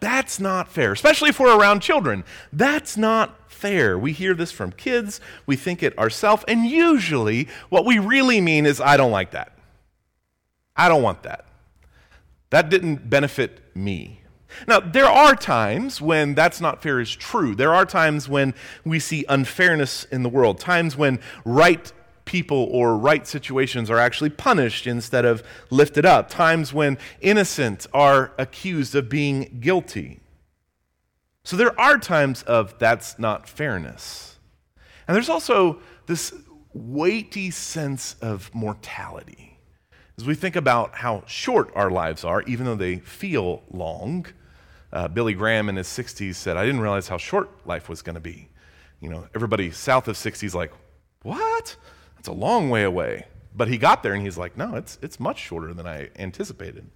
That's 0.00 0.38
not 0.38 0.68
fair, 0.68 0.92
especially 0.92 1.30
if 1.30 1.40
we're 1.40 1.58
around 1.58 1.80
children. 1.80 2.24
That's 2.52 2.96
not 2.96 3.50
fair. 3.50 3.98
We 3.98 4.12
hear 4.12 4.34
this 4.34 4.52
from 4.52 4.72
kids, 4.72 5.20
we 5.46 5.56
think 5.56 5.82
it 5.82 5.98
ourselves, 5.98 6.44
and 6.46 6.64
usually 6.66 7.48
what 7.68 7.84
we 7.84 7.98
really 7.98 8.40
mean 8.40 8.66
is, 8.66 8.80
I 8.80 8.96
don't 8.96 9.10
like 9.10 9.32
that. 9.32 9.52
I 10.76 10.88
don't 10.88 11.02
want 11.02 11.24
that. 11.24 11.44
That 12.50 12.70
didn't 12.70 13.10
benefit 13.10 13.60
me. 13.74 14.22
Now, 14.66 14.80
there 14.80 15.06
are 15.06 15.34
times 15.34 16.00
when 16.00 16.34
that's 16.34 16.60
not 16.60 16.82
fair 16.82 17.00
is 17.00 17.14
true. 17.14 17.54
There 17.54 17.74
are 17.74 17.84
times 17.84 18.28
when 18.28 18.54
we 18.84 18.98
see 18.98 19.24
unfairness 19.28 20.04
in 20.04 20.22
the 20.22 20.28
world, 20.28 20.58
times 20.58 20.96
when 20.96 21.20
right 21.44 21.92
people 22.28 22.68
or 22.70 22.98
right 22.98 23.26
situations 23.26 23.88
are 23.88 23.98
actually 23.98 24.28
punished 24.28 24.86
instead 24.86 25.24
of 25.24 25.42
lifted 25.70 26.04
up, 26.04 26.28
times 26.28 26.74
when 26.74 26.98
innocent 27.22 27.86
are 27.94 28.32
accused 28.36 28.94
of 28.94 29.08
being 29.08 29.58
guilty. 29.60 30.20
So 31.42 31.56
there 31.56 31.78
are 31.80 31.96
times 31.96 32.42
of 32.42 32.78
that's 32.78 33.18
not 33.18 33.48
fairness. 33.48 34.36
And 35.08 35.14
there's 35.14 35.30
also 35.30 35.80
this 36.06 36.34
weighty 36.74 37.50
sense 37.50 38.14
of 38.20 38.54
mortality. 38.54 39.58
As 40.18 40.26
we 40.26 40.34
think 40.34 40.54
about 40.54 40.96
how 40.96 41.24
short 41.26 41.72
our 41.74 41.90
lives 41.90 42.24
are, 42.24 42.42
even 42.42 42.66
though 42.66 42.74
they 42.74 42.96
feel 42.96 43.62
long, 43.70 44.26
uh, 44.92 45.08
Billy 45.08 45.32
Graham 45.32 45.70
in 45.70 45.76
his 45.76 45.88
60s 45.88 46.34
said, 46.34 46.58
I 46.58 46.66
didn't 46.66 46.82
realize 46.82 47.08
how 47.08 47.16
short 47.16 47.66
life 47.66 47.88
was 47.88 48.02
going 48.02 48.16
to 48.16 48.20
be. 48.20 48.50
You 49.00 49.08
know, 49.08 49.26
everybody 49.34 49.70
south 49.70 50.08
of 50.08 50.18
60 50.18 50.44
is 50.44 50.54
like, 50.54 50.72
what? 51.22 51.76
That's 52.28 52.36
a 52.36 52.40
long 52.40 52.68
way 52.68 52.82
away. 52.82 53.24
But 53.56 53.68
he 53.68 53.78
got 53.78 54.02
there 54.02 54.12
and 54.12 54.22
he's 54.22 54.36
like, 54.36 54.54
no, 54.54 54.74
it's, 54.74 54.98
it's 55.00 55.18
much 55.18 55.38
shorter 55.38 55.72
than 55.72 55.86
I 55.86 56.10
anticipated. 56.18 56.90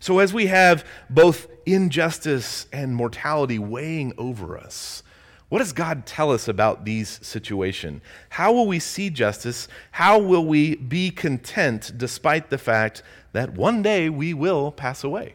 So, 0.00 0.20
as 0.20 0.32
we 0.32 0.46
have 0.46 0.86
both 1.10 1.48
injustice 1.66 2.66
and 2.72 2.96
mortality 2.96 3.58
weighing 3.58 4.14
over 4.16 4.56
us, 4.56 5.02
what 5.50 5.58
does 5.58 5.74
God 5.74 6.06
tell 6.06 6.32
us 6.32 6.48
about 6.48 6.86
these 6.86 7.20
situations? 7.20 8.00
How 8.30 8.52
will 8.52 8.66
we 8.66 8.78
see 8.78 9.10
justice? 9.10 9.68
How 9.90 10.18
will 10.18 10.46
we 10.46 10.76
be 10.76 11.10
content 11.10 11.92
despite 11.98 12.48
the 12.48 12.58
fact 12.58 13.02
that 13.32 13.52
one 13.52 13.82
day 13.82 14.08
we 14.08 14.32
will 14.32 14.72
pass 14.72 15.04
away? 15.04 15.34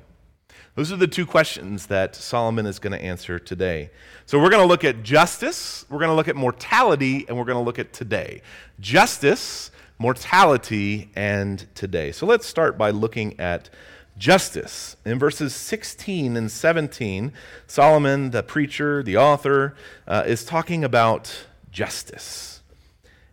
Those 0.76 0.92
are 0.92 0.98
the 0.98 1.08
two 1.08 1.28
questions 1.28 1.86
that 1.88 2.16
Solomon 2.16 2.66
is 2.66 2.80
going 2.80 2.94
to 2.94 3.02
answer 3.02 3.38
today. 3.38 3.92
So 4.26 4.40
we're 4.40 4.50
going 4.50 4.64
to 4.64 4.68
look 4.68 4.84
at 4.84 5.04
justice, 5.04 5.86
we're 5.88 6.00
going 6.00 6.10
to 6.10 6.16
look 6.16 6.28
at 6.28 6.36
mortality, 6.36 7.26
and 7.28 7.38
we're 7.38 7.46
going 7.46 7.60
to 7.60 7.64
look 7.64 7.78
at 7.78 7.94
today. 7.94 8.42
Justice, 8.80 9.70
mortality, 10.00 11.12
and 11.16 11.68
today. 11.76 12.12
So 12.12 12.26
let's 12.26 12.48
start 12.48 12.76
by 12.76 12.90
looking 12.90 13.40
at 13.40 13.70
justice. 14.18 14.96
In 15.06 15.20
verses 15.20 15.54
16 15.54 16.36
and 16.36 16.52
17, 16.52 17.34
Solomon, 17.68 18.32
the 18.32 18.42
preacher, 18.42 19.04
the 19.04 19.18
author, 19.18 19.76
uh, 20.08 20.24
is 20.26 20.44
talking 20.44 20.84
about 20.84 21.46
justice. 21.72 22.62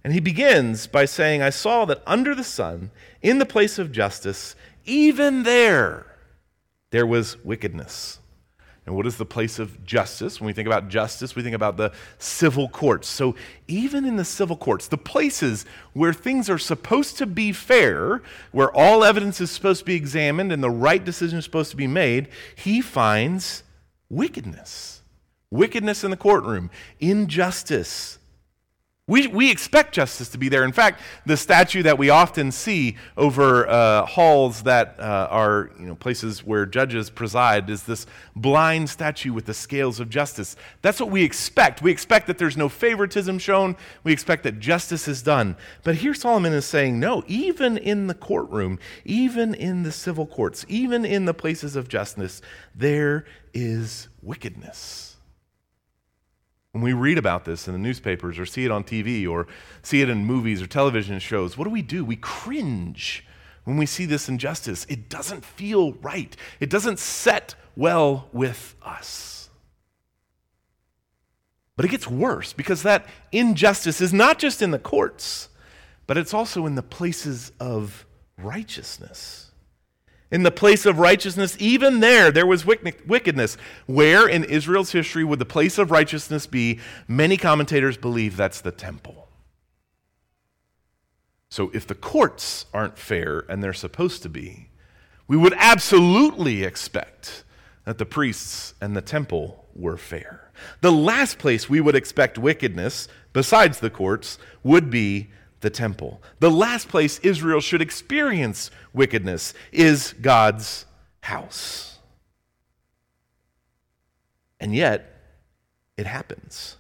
And 0.05 0.13
he 0.13 0.21
begins 0.21 0.87
by 0.87 1.07
saying, 1.07 1.41
I 1.41 1.51
saw 1.51 1.87
that 1.87 2.03
under 2.07 2.35
the 2.35 2.45
sun, 2.45 2.91
in 3.23 3.39
the 3.39 3.47
place 3.47 3.79
of 3.79 3.93
justice, 3.93 4.57
even 4.85 5.45
there, 5.45 6.10
there 6.91 7.07
was 7.07 7.43
wickedness. 7.45 8.19
And 8.87 8.97
what 8.97 9.07
is 9.07 9.19
the 9.19 9.27
place 9.27 9.59
of 9.59 9.85
justice? 9.85 10.41
When 10.41 10.47
we 10.47 10.53
think 10.53 10.67
about 10.67 10.89
justice, 10.89 11.37
we 11.37 11.43
think 11.43 11.55
about 11.55 11.77
the 11.77 11.93
civil 12.19 12.69
courts. 12.69 13.09
So, 13.09 13.37
even 13.69 14.05
in 14.05 14.17
the 14.17 14.25
civil 14.25 14.57
courts, 14.57 14.89
the 14.89 14.99
places 14.99 15.65
where 15.93 16.13
things 16.13 16.49
are 16.51 16.59
supposed 16.59 17.19
to 17.19 17.27
be 17.27 17.53
fair, 17.53 18.23
where 18.53 18.75
all 18.75 19.05
evidence 19.05 19.41
is 19.41 19.51
supposed 19.51 19.81
to 19.81 19.85
be 19.85 19.95
examined 19.95 20.51
and 20.51 20.63
the 20.63 20.71
right 20.71 21.05
decision 21.05 21.39
is 21.39 21.45
supposed 21.45 21.71
to 21.71 21.77
be 21.77 21.87
made, 21.87 22.29
he 22.57 22.81
finds 22.81 23.63
wickedness. 24.09 25.03
Wickedness 25.51 26.03
in 26.03 26.11
the 26.11 26.17
courtroom, 26.17 26.71
injustice, 27.01 28.20
we, 29.11 29.27
we 29.27 29.51
expect 29.51 29.93
justice 29.93 30.29
to 30.29 30.39
be 30.39 30.49
there. 30.49 30.63
In 30.63 30.71
fact, 30.71 31.01
the 31.27 31.37
statue 31.37 31.83
that 31.83 31.99
we 31.99 32.11
often 32.11 32.53
see 32.53 32.97
over 33.17 33.69
uh, 33.69 34.07
halls 34.07 34.63
that 34.63 34.95
uh, 35.01 35.27
are 35.29 35.73
you 35.81 35.87
know, 35.87 35.97
places 35.97 36.45
where 36.45 36.65
judges 36.65 37.11
preside 37.11 37.69
is 37.71 37.83
this 37.83 38.07
blind 38.37 38.89
statue 38.89 39.33
with 39.33 39.47
the 39.47 39.53
scales 39.53 39.99
of 39.99 40.11
justice. 40.11 40.55
That's 40.81 41.01
what 41.01 41.11
we 41.11 41.25
expect. 41.25 41.83
We 41.83 41.91
expect 41.91 42.29
that 42.29 42.39
there's 42.39 42.57
no 42.57 42.69
favoritism 42.69 43.41
shown, 43.41 43.77
we 44.05 44.13
expect 44.13 44.45
that 44.45 44.61
justice 44.61 45.09
is 45.09 45.23
done. 45.23 45.57
But 45.83 45.97
here 45.97 46.15
Solomon 46.15 46.53
is 46.53 46.65
saying, 46.65 47.01
no, 47.01 47.25
even 47.27 47.79
in 47.79 48.07
the 48.07 48.15
courtroom, 48.15 48.79
even 49.05 49.55
in 49.55 49.83
the 49.83 49.91
civil 49.91 50.25
courts, 50.25 50.65
even 50.69 51.05
in 51.05 51.25
the 51.25 51.35
places 51.35 51.75
of 51.75 51.89
justice, 51.89 52.41
there 52.77 53.25
is 53.53 54.07
wickedness. 54.23 55.10
When 56.73 56.83
we 56.85 56.93
read 56.93 57.19
about 57.19 57.45
this 57.45 57.67
in 57.67 57.73
the 57.73 57.79
newspapers 57.79 58.39
or 58.39 58.47
see 58.47 58.65
it 58.65 58.71
on 58.71 58.85
TV 58.85 59.29
or 59.29 59.47
see 59.83 60.03
it 60.03 60.09
in 60.09 60.25
movies 60.25 60.63
or 60.63 60.67
television 60.67 61.19
shows, 61.19 61.59
what 61.59 61.65
do 61.65 61.71
we 61.71 61.83
do? 61.83 62.05
We 62.05 62.17
cringe 62.17 63.27
when 63.65 63.77
we 63.77 63.87
see 63.87 64.07
this 64.07 64.29
injustice. 64.29 64.87
It 64.89 65.09
doesn't 65.09 65.45
feel 65.45 65.95
right, 65.95 66.37
it 66.61 66.71
doesn't 66.71 66.99
set 66.99 67.55
well 67.77 68.29
with 68.33 68.77
us. 68.83 69.49
But 71.77 71.87
it 71.87 71.91
gets 71.91 72.07
worse 72.07 72.53
because 72.53 72.83
that 72.83 73.07
injustice 73.33 74.01
is 74.01 74.13
not 74.13 74.39
just 74.39 74.61
in 74.61 74.71
the 74.71 74.79
courts, 74.79 75.49
but 76.07 76.19
it's 76.19 76.35
also 76.35 76.67
in 76.67 76.75
the 76.75 76.83
places 76.83 77.53
of 77.59 78.05
righteousness 78.37 79.50
in 80.31 80.43
the 80.45 80.51
place 80.51 80.87
of 80.87 80.99
righteousness, 80.99 81.57
even 81.59 82.01
there, 82.01 82.31
there 82.31 82.47
was 82.47 82.65
wickedness. 82.65 83.57
Where 83.87 84.29
in 84.29 84.45
Israel's 84.45 84.93
history 84.93 85.25
would 85.25 85.39
the 85.39 85.45
place 85.45 85.77
of 85.79 85.91
righteousness 85.91 86.47
be? 86.47 86.79
Many 87.09 87.37
commentators 87.37 87.97
believe 87.97 88.37
that's 88.37 88.61
the 88.61 88.71
temple. 88.71 89.29
So 91.49 91.71
if 91.75 91.87
the 91.87 91.97
courts 91.97 92.67
aren't 92.73 92.97
fair 92.97 93.45
and 93.49 93.63
they're 93.63 93.73
supposed 93.73 94.23
to 94.23 94.29
be, 94.29 94.69
we 95.27 95.37
would 95.37 95.55
absolutely 95.57 96.63
expect 96.63 97.43
that 97.85 97.99
the 97.99 98.07
priests 98.07 98.75
and 98.81 98.97
the 98.97 99.03
temple 99.03 99.67
were 99.75 99.97
fair. 99.97 100.53
The 100.81 100.93
last 100.93 101.39
place 101.39 101.69
we 101.69 101.81
would 101.81 101.97
expect 101.97 102.39
wickedness, 102.39 103.09
besides 103.33 103.81
the 103.81 103.91
courts, 103.91 104.39
would 104.63 104.91
be 104.91 105.31
the 105.61 105.71
temple. 105.71 106.23
The 106.39 106.51
last 106.51 106.89
place 106.89 107.19
Israel 107.21 107.61
should 107.61 107.83
experience 107.83 108.71
wickedness 108.93 109.55
is 109.73 110.15
God's 110.21 110.87
house. 111.21 111.99
And 114.59 114.75
yet, 114.75 115.07
it 115.97 116.07
happens. 116.07 116.77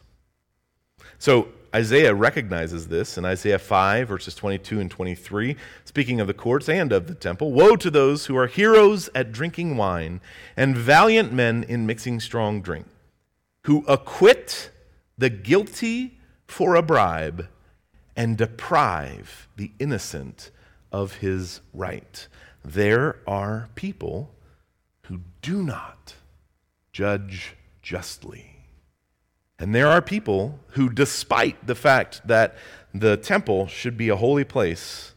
So, 1.18 1.48
Isaiah 1.74 2.14
recognizes 2.14 2.88
this 2.88 3.16
in 3.16 3.24
Isaiah 3.24 3.58
5, 3.58 4.08
verses 4.08 4.34
22 4.34 4.80
and 4.80 4.90
23, 4.90 5.56
speaking 5.84 6.20
of 6.20 6.26
the 6.26 6.34
courts 6.34 6.68
and 6.68 6.92
of 6.92 7.06
the 7.06 7.14
temple. 7.14 7.52
Woe 7.52 7.76
to 7.76 7.90
those 7.90 8.26
who 8.26 8.36
are 8.36 8.48
heroes 8.48 9.08
at 9.14 9.30
drinking 9.30 9.76
wine 9.76 10.20
and 10.56 10.76
valiant 10.76 11.32
men 11.32 11.62
in 11.62 11.86
mixing 11.86 12.18
strong 12.18 12.60
drink, 12.60 12.86
who 13.66 13.84
acquit 13.86 14.70
the 15.16 15.30
guilty 15.30 16.18
for 16.48 16.74
a 16.74 16.82
bribe 16.82 17.46
and 18.20 18.36
deprive 18.36 19.48
the 19.56 19.72
innocent 19.78 20.50
of 20.92 21.14
his 21.14 21.62
right. 21.72 22.28
There 22.62 23.16
are 23.26 23.70
people 23.74 24.34
who 25.04 25.22
do 25.40 25.62
not 25.62 26.16
judge 26.92 27.56
justly. 27.80 28.56
And 29.58 29.74
there 29.74 29.86
are 29.86 30.02
people 30.02 30.60
who, 30.72 30.90
despite 30.90 31.66
the 31.66 31.74
fact 31.74 32.20
that 32.26 32.56
the 32.92 33.16
temple 33.16 33.66
should 33.68 33.96
be 33.96 34.10
a 34.10 34.16
holy 34.16 34.44
place, 34.44 35.14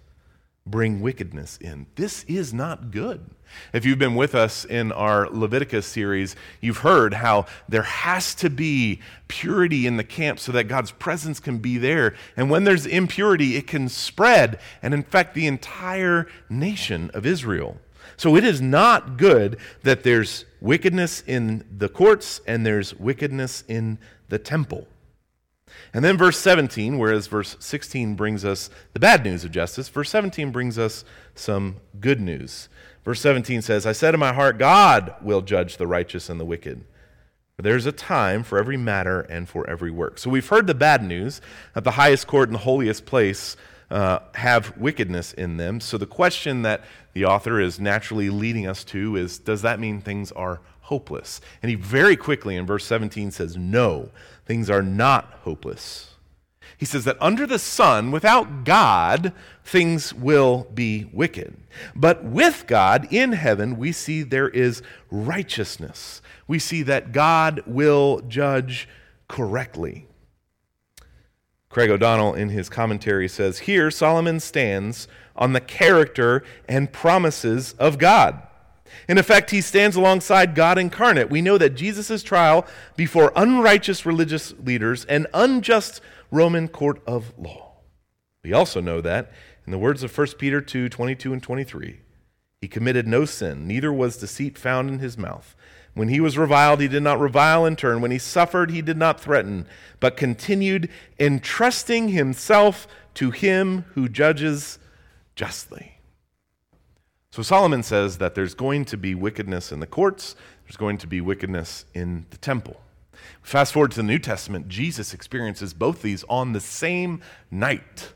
bring 0.65 1.01
wickedness 1.01 1.57
in. 1.57 1.87
This 1.95 2.23
is 2.23 2.53
not 2.53 2.89
good. 2.89 3.31
If 3.73 3.85
you've 3.85 3.99
been 3.99 4.15
with 4.15 4.35
us 4.35 4.65
in 4.65 4.91
our 4.91 5.29
Leviticus 5.29 5.85
series, 5.85 6.35
you've 6.61 6.79
heard 6.79 7.15
how 7.15 7.45
there 7.67 7.83
has 7.83 8.35
to 8.35 8.49
be 8.49 8.99
purity 9.27 9.87
in 9.87 9.97
the 9.97 10.03
camp 10.03 10.39
so 10.39 10.51
that 10.51 10.65
God's 10.65 10.91
presence 10.91 11.39
can 11.39 11.57
be 11.57 11.77
there. 11.77 12.15
And 12.37 12.49
when 12.49 12.63
there's 12.63 12.85
impurity, 12.85 13.55
it 13.55 13.67
can 13.67 13.89
spread 13.89 14.59
and 14.81 14.93
infect 14.93 15.33
the 15.33 15.47
entire 15.47 16.27
nation 16.49 17.11
of 17.13 17.25
Israel. 17.25 17.77
So 18.17 18.35
it 18.35 18.43
is 18.43 18.61
not 18.61 19.17
good 19.17 19.57
that 19.83 20.03
there's 20.03 20.45
wickedness 20.61 21.23
in 21.25 21.65
the 21.75 21.89
courts 21.89 22.41
and 22.47 22.65
there's 22.65 22.93
wickedness 22.95 23.63
in 23.67 23.99
the 24.29 24.39
temple. 24.39 24.87
And 25.93 26.03
then 26.03 26.17
verse 26.17 26.37
17, 26.39 26.97
whereas 26.97 27.27
verse 27.27 27.55
16 27.59 28.15
brings 28.15 28.45
us 28.45 28.69
the 28.93 28.99
bad 28.99 29.23
news 29.23 29.43
of 29.43 29.51
justice, 29.51 29.89
verse 29.89 30.09
17 30.09 30.51
brings 30.51 30.77
us 30.77 31.03
some 31.35 31.77
good 31.99 32.21
news. 32.21 32.69
Verse 33.03 33.19
17 33.21 33.61
says, 33.61 33.85
I 33.85 33.91
said 33.91 34.13
in 34.13 34.19
my 34.19 34.33
heart, 34.33 34.57
God 34.57 35.15
will 35.21 35.41
judge 35.41 35.77
the 35.77 35.87
righteous 35.87 36.29
and 36.29 36.39
the 36.39 36.45
wicked. 36.45 36.83
But 37.55 37.65
there's 37.65 37.85
a 37.85 37.91
time 37.91 38.43
for 38.43 38.57
every 38.57 38.77
matter 38.77 39.21
and 39.21 39.47
for 39.47 39.69
every 39.69 39.91
work. 39.91 40.17
So 40.17 40.29
we've 40.29 40.47
heard 40.47 40.67
the 40.67 40.73
bad 40.73 41.03
news 41.03 41.41
that 41.73 41.83
the 41.83 41.91
highest 41.91 42.27
court 42.27 42.49
and 42.49 42.55
the 42.55 42.63
holiest 42.63 43.05
place 43.05 43.55
uh, 43.91 44.19
have 44.35 44.75
wickedness 44.77 45.33
in 45.33 45.57
them. 45.57 45.79
So 45.79 45.97
the 45.97 46.07
question 46.07 46.63
that 46.63 46.83
the 47.13 47.25
author 47.25 47.59
is 47.59 47.79
naturally 47.79 48.29
leading 48.29 48.65
us 48.65 48.83
to 48.85 49.15
is 49.15 49.37
Does 49.37 49.61
that 49.61 49.79
mean 49.79 50.01
things 50.01 50.31
are 50.31 50.61
hopeless? 50.81 51.41
And 51.61 51.69
he 51.69 51.75
very 51.75 52.15
quickly 52.15 52.55
in 52.55 52.65
verse 52.65 52.85
17 52.85 53.29
says, 53.31 53.55
No, 53.55 54.09
things 54.45 54.69
are 54.69 54.81
not 54.81 55.25
hopeless. 55.41 56.12
He 56.77 56.85
says 56.85 57.05
that 57.05 57.17
under 57.21 57.45
the 57.45 57.59
sun, 57.59 58.11
without 58.11 58.63
God, 58.63 59.33
things 59.63 60.13
will 60.13 60.67
be 60.73 61.09
wicked. 61.13 61.55
But 61.95 62.23
with 62.23 62.65
God 62.67 63.07
in 63.11 63.33
heaven, 63.33 63.77
we 63.77 63.91
see 63.91 64.23
there 64.23 64.49
is 64.49 64.81
righteousness. 65.09 66.21
We 66.47 66.59
see 66.59 66.83
that 66.83 67.11
God 67.11 67.61
will 67.65 68.21
judge 68.27 68.87
correctly. 69.27 70.07
Craig 71.69 71.89
O'Donnell, 71.89 72.35
in 72.35 72.49
his 72.49 72.69
commentary, 72.69 73.27
says 73.27 73.59
Here 73.59 73.89
Solomon 73.89 74.39
stands 74.39 75.07
on 75.35 75.53
the 75.53 75.61
character 75.61 76.43
and 76.67 76.93
promises 76.93 77.73
of 77.79 77.97
God. 77.97 78.43
In 79.07 79.17
effect, 79.17 79.49
he 79.49 79.59
stands 79.59 79.95
alongside 79.95 80.53
God 80.53 80.77
incarnate. 80.77 81.29
We 81.29 81.41
know 81.41 81.57
that 81.57 81.71
Jesus' 81.71 82.21
trial 82.21 82.65
before 82.95 83.33
unrighteous 83.35 84.05
religious 84.05 84.53
leaders 84.63 85.03
and 85.05 85.25
unjust 85.33 85.99
Roman 86.33 86.67
court 86.67 86.99
of 87.05 87.31
law. 87.37 87.73
We 88.43 88.53
also 88.53 88.81
know 88.81 89.01
that, 89.01 89.31
in 89.67 89.71
the 89.71 89.77
words 89.77 90.01
of 90.01 90.17
1 90.17 90.27
Peter 90.39 90.61
2 90.61 90.89
22 90.89 91.31
and 91.31 91.43
23, 91.43 91.99
he 92.59 92.67
committed 92.67 93.07
no 93.07 93.23
sin, 93.23 93.67
neither 93.67 93.93
was 93.93 94.17
deceit 94.17 94.57
found 94.57 94.89
in 94.89 94.97
his 94.97 95.15
mouth. 95.15 95.55
When 95.93 96.09
he 96.09 96.19
was 96.19 96.35
reviled, 96.35 96.81
he 96.81 96.87
did 96.87 97.03
not 97.03 97.19
revile 97.19 97.67
in 97.67 97.75
turn. 97.75 98.01
When 98.01 98.09
he 98.09 98.17
suffered, 98.17 98.71
he 98.71 98.81
did 98.81 98.97
not 98.97 99.21
threaten, 99.21 99.67
but 99.99 100.17
continued 100.17 100.89
entrusting 101.19 102.09
himself 102.09 102.87
to 103.13 103.29
him 103.29 103.85
who 103.93 104.09
judges 104.09 104.79
justly. 105.35 105.99
So 107.29 107.43
Solomon 107.43 107.83
says 107.83 108.17
that 108.17 108.33
there's 108.33 108.55
going 108.55 108.85
to 108.85 108.97
be 108.97 109.13
wickedness 109.13 109.71
in 109.71 109.81
the 109.81 109.87
courts, 109.87 110.35
there's 110.65 110.77
going 110.77 110.97
to 110.97 111.07
be 111.07 111.21
wickedness 111.21 111.85
in 111.93 112.25
the 112.31 112.37
temple. 112.37 112.79
Fast 113.41 113.73
forward 113.73 113.91
to 113.91 113.97
the 113.97 114.03
New 114.03 114.19
Testament, 114.19 114.67
Jesus 114.67 115.13
experiences 115.13 115.73
both 115.73 116.01
these 116.01 116.23
on 116.29 116.53
the 116.53 116.59
same 116.59 117.21
night. 117.51 118.13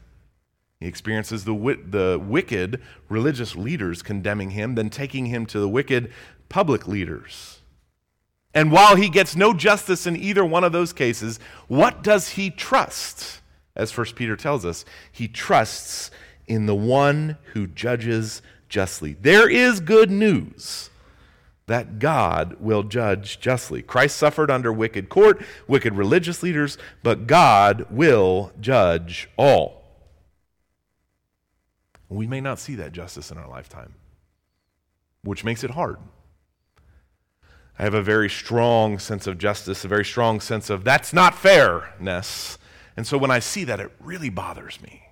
He 0.80 0.88
experiences 0.88 1.44
the, 1.44 1.54
the 1.54 2.22
wicked 2.24 2.82
religious 3.10 3.56
leaders 3.56 4.04
condemning 4.04 4.52
him, 4.52 4.76
then 4.76 4.90
taking 4.90 5.28
him 5.28 5.46
to 5.48 5.60
the 5.60 5.70
wicked 5.70 6.12
public 6.50 6.88
leaders. 6.88 7.62
And 8.54 8.72
while 8.72 8.96
he 8.96 9.10
gets 9.10 9.36
no 9.36 9.54
justice 9.54 10.08
in 10.08 10.16
either 10.16 10.46
one 10.46 10.64
of 10.64 10.72
those 10.72 10.94
cases, 10.94 11.40
what 11.68 12.04
does 12.04 12.30
he 12.30 12.50
trust? 12.50 13.42
As 13.76 13.96
1 13.96 14.08
Peter 14.16 14.36
tells 14.36 14.66
us, 14.66 14.86
he 15.12 15.28
trusts 15.28 16.10
in 16.48 16.66
the 16.66 16.76
one 16.76 17.38
who 17.54 17.68
judges 17.68 18.42
justly. 18.70 19.14
There 19.20 19.50
is 19.50 19.80
good 19.80 20.10
news 20.10 20.90
that 21.68 22.00
God 22.00 22.56
will 22.60 22.84
judge 22.84 23.40
justly. 23.40 23.82
Christ 23.82 24.18
suffered 24.18 24.50
under 24.50 24.72
wicked 24.72 25.10
court, 25.10 25.42
wicked 25.68 25.94
religious 25.94 26.42
leaders, 26.42 26.78
but 27.04 27.28
God 27.28 27.86
will 27.90 28.52
judge 28.60 29.30
all. 29.38 29.84
We 32.10 32.26
may 32.26 32.40
not 32.40 32.60
see 32.60 32.76
that 32.76 32.94
justice 32.94 33.32
in 33.32 33.38
our 33.38 33.50
lifetime, 33.50 33.96
which 35.24 35.44
makes 35.44 35.64
it 35.64 35.72
hard. 35.72 35.98
I 37.78 37.84
have 37.84 37.94
a 37.94 38.02
very 38.02 38.30
strong 38.30 38.98
sense 38.98 39.28
of 39.28 39.38
justice, 39.38 39.84
a 39.84 39.90
very 39.90 40.06
strong 40.06 40.40
sense 40.40 40.70
of 40.70 40.84
that's 40.86 41.14
not 41.14 41.36
fairness. 41.36 42.58
And 42.96 43.06
so 43.06 43.18
when 43.18 43.30
I 43.30 43.40
see 43.40 43.66
that, 43.66 43.80
it 43.80 43.92
really 44.00 44.30
bothers 44.30 44.82
me. 44.82 45.07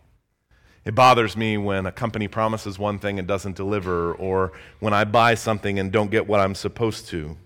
It 0.85 0.93
bothers 0.93 1.35
me 1.35 1.57
when 1.57 1.87
a 1.87 1.91
company 1.91 2.27
promises 2.27 2.77
one 2.77 2.99
thing 2.99 3.17
and 3.17 3.27
doesn't 3.27 3.55
deliver, 3.55 4.13
or 4.13 4.53
when 4.79 4.93
I 4.93 5.03
buy 5.03 5.33
something 5.33 5.79
and 5.79 5.91
don't 5.91 6.11
get 6.11 6.27
what 6.27 6.39
I'm 6.39 6.53
supposed 6.53 7.07
to. 7.07 7.37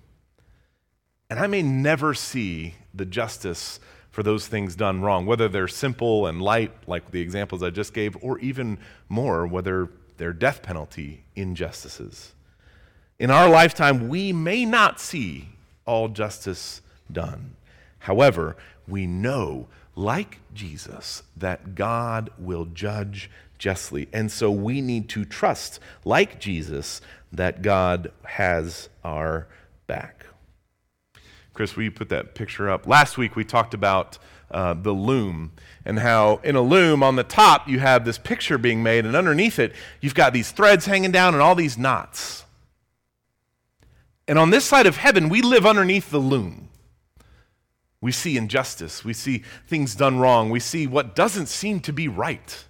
And 1.30 1.40
I 1.40 1.48
may 1.48 1.62
never 1.62 2.14
see 2.14 2.76
the 2.94 3.06
justice 3.06 3.80
for 4.12 4.24
those 4.24 4.48
things 4.48 4.76
done 4.76 5.02
wrong, 5.02 5.26
whether 5.26 5.48
they're 5.48 5.68
simple 5.70 6.28
and 6.28 6.42
light, 6.42 6.74
like 6.86 7.12
the 7.12 7.22
examples 7.22 7.64
I 7.64 7.70
just 7.70 7.94
gave, 7.94 8.18
or 8.22 8.40
even 8.40 8.78
more, 9.08 9.48
whether 9.48 9.90
they're 10.18 10.34
death 10.34 10.62
penalty 10.62 11.24
injustices. 11.36 12.34
In 13.20 13.32
our 13.32 13.48
lifetime, 13.48 14.10
we 14.10 14.34
may 14.34 14.66
not 14.66 15.00
see 15.00 15.50
all 15.86 16.10
justice 16.10 16.82
done. 17.10 17.56
However, 18.00 18.58
we 18.88 19.08
know 19.08 19.68
like 20.00 20.40
Jesus, 20.54 21.24
that 21.36 21.76
God 21.76 22.30
will 22.38 22.66
judge 22.66 23.30
justly. 23.58 24.08
And 24.14 24.32
so 24.32 24.50
we 24.50 24.80
need 24.80 25.10
to 25.10 25.26
trust, 25.26 25.80
like 26.06 26.40
Jesus, 26.40 27.02
that 27.34 27.62
God 27.62 28.12
has 28.24 28.88
our 29.04 29.48
back. 29.88 30.26
Chris, 31.54 31.76
will 31.76 31.84
you 31.84 31.92
put 31.92 32.08
that 32.10 32.34
picture 32.34 32.70
up? 32.70 32.88
Last 32.88 33.18
week 33.18 33.36
we 33.36 33.44
talked 33.44 33.74
about 33.74 34.18
uh, 34.50 34.74
the 34.74 34.94
loom 34.94 35.52
and 35.84 36.00
how 36.00 36.40
in 36.44 36.56
a 36.56 36.62
loom 36.62 37.04
on 37.04 37.18
the 37.18 37.24
top 37.24 37.68
you 37.68 37.80
have 37.80 38.06
this 38.06 38.18
picture 38.18 38.58
being 38.58 38.82
made, 38.82 39.06
and 39.06 39.16
underneath 39.16 39.60
it 39.60 39.74
you've 40.00 40.16
got 40.16 40.32
these 40.32 40.52
threads 40.52 40.86
hanging 40.86 41.12
down 41.12 41.34
and 41.34 41.44
all 41.44 41.56
these 41.56 41.78
knots. 41.78 42.46
And 44.30 44.40
on 44.40 44.50
this 44.50 44.64
side 44.64 44.88
of 44.88 44.96
heaven, 44.96 45.28
we 45.28 45.42
live 45.42 45.66
underneath 45.66 46.10
the 46.10 46.20
loom. 46.20 46.69
We 48.02 48.12
see 48.12 48.38
injustice. 48.38 49.04
We 49.04 49.14
see 49.14 49.44
things 49.68 49.96
done 49.96 50.20
wrong. 50.20 50.50
We 50.50 50.60
see 50.60 50.88
what 50.88 51.16
doesn't 51.16 51.48
seem 51.48 51.82
to 51.82 51.94
be 51.94 52.08
right. 52.08 52.66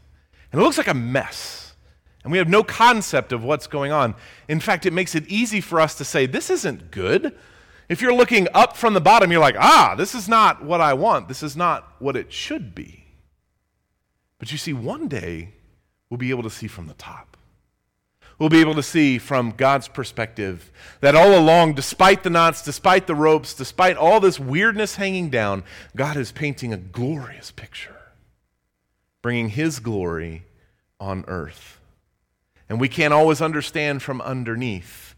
And 0.52 0.60
it 0.60 0.64
looks 0.64 0.78
like 0.78 0.88
a 0.88 0.94
mess. 0.94 1.76
And 2.24 2.32
we 2.32 2.40
have 2.40 2.50
no 2.50 2.64
concept 2.64 3.32
of 3.32 3.44
what's 3.44 3.68
going 3.68 3.92
on. 3.92 4.16
In 4.48 4.60
fact, 4.60 4.86
it 4.86 4.94
makes 4.94 5.16
it 5.16 5.28
easy 5.28 5.62
for 5.62 5.80
us 5.80 5.96
to 5.96 6.06
say, 6.06 6.26
this 6.26 6.50
isn't 6.50 6.92
good. 6.92 7.38
If 7.88 8.02
you're 8.02 8.14
looking 8.14 8.48
up 8.54 8.76
from 8.76 8.94
the 8.94 9.02
bottom, 9.02 9.32
you're 9.32 9.40
like, 9.40 9.56
ah, 9.58 9.96
this 9.98 10.14
is 10.14 10.28
not 10.28 10.64
what 10.64 10.82
I 10.82 10.94
want. 10.94 11.28
This 11.28 11.44
is 11.44 11.56
not 11.56 11.96
what 12.00 12.16
it 12.16 12.34
should 12.34 12.76
be. 12.76 13.06
But 14.38 14.52
you 14.52 14.58
see, 14.58 14.74
one 14.74 15.08
day 15.08 15.54
we'll 16.10 16.18
be 16.18 16.30
able 16.32 16.44
to 16.44 16.50
see 16.50 16.68
from 16.68 16.88
the 16.88 16.94
top 16.96 17.29
we'll 18.40 18.50
be 18.50 18.62
able 18.62 18.76
to 18.76 18.84
see 18.84 19.18
from 19.18 19.52
God's 19.52 19.88
perspective 19.88 20.72
that 21.02 21.16
all 21.16 21.38
along, 21.38 21.74
despite 21.74 22.24
the 22.24 22.30
knots, 22.30 22.64
despite 22.64 23.06
the 23.06 23.16
ropes, 23.16 23.54
despite 23.54 23.98
all 23.98 24.20
this 24.20 24.40
weirdness 24.40 24.96
hanging 24.96 25.30
down, 25.30 25.64
God 25.96 26.18
is 26.18 26.32
painting 26.32 26.74
a 26.74 26.78
glorious 26.78 27.52
picture, 27.52 27.98
bringing 29.22 29.50
His 29.50 29.80
glory 29.80 30.46
on 31.00 31.26
earth. 31.28 31.80
And 32.70 32.80
we 32.80 32.88
can't 32.88 33.14
always 33.14 33.42
understand 33.42 34.02
from 34.02 34.22
underneath, 34.22 35.16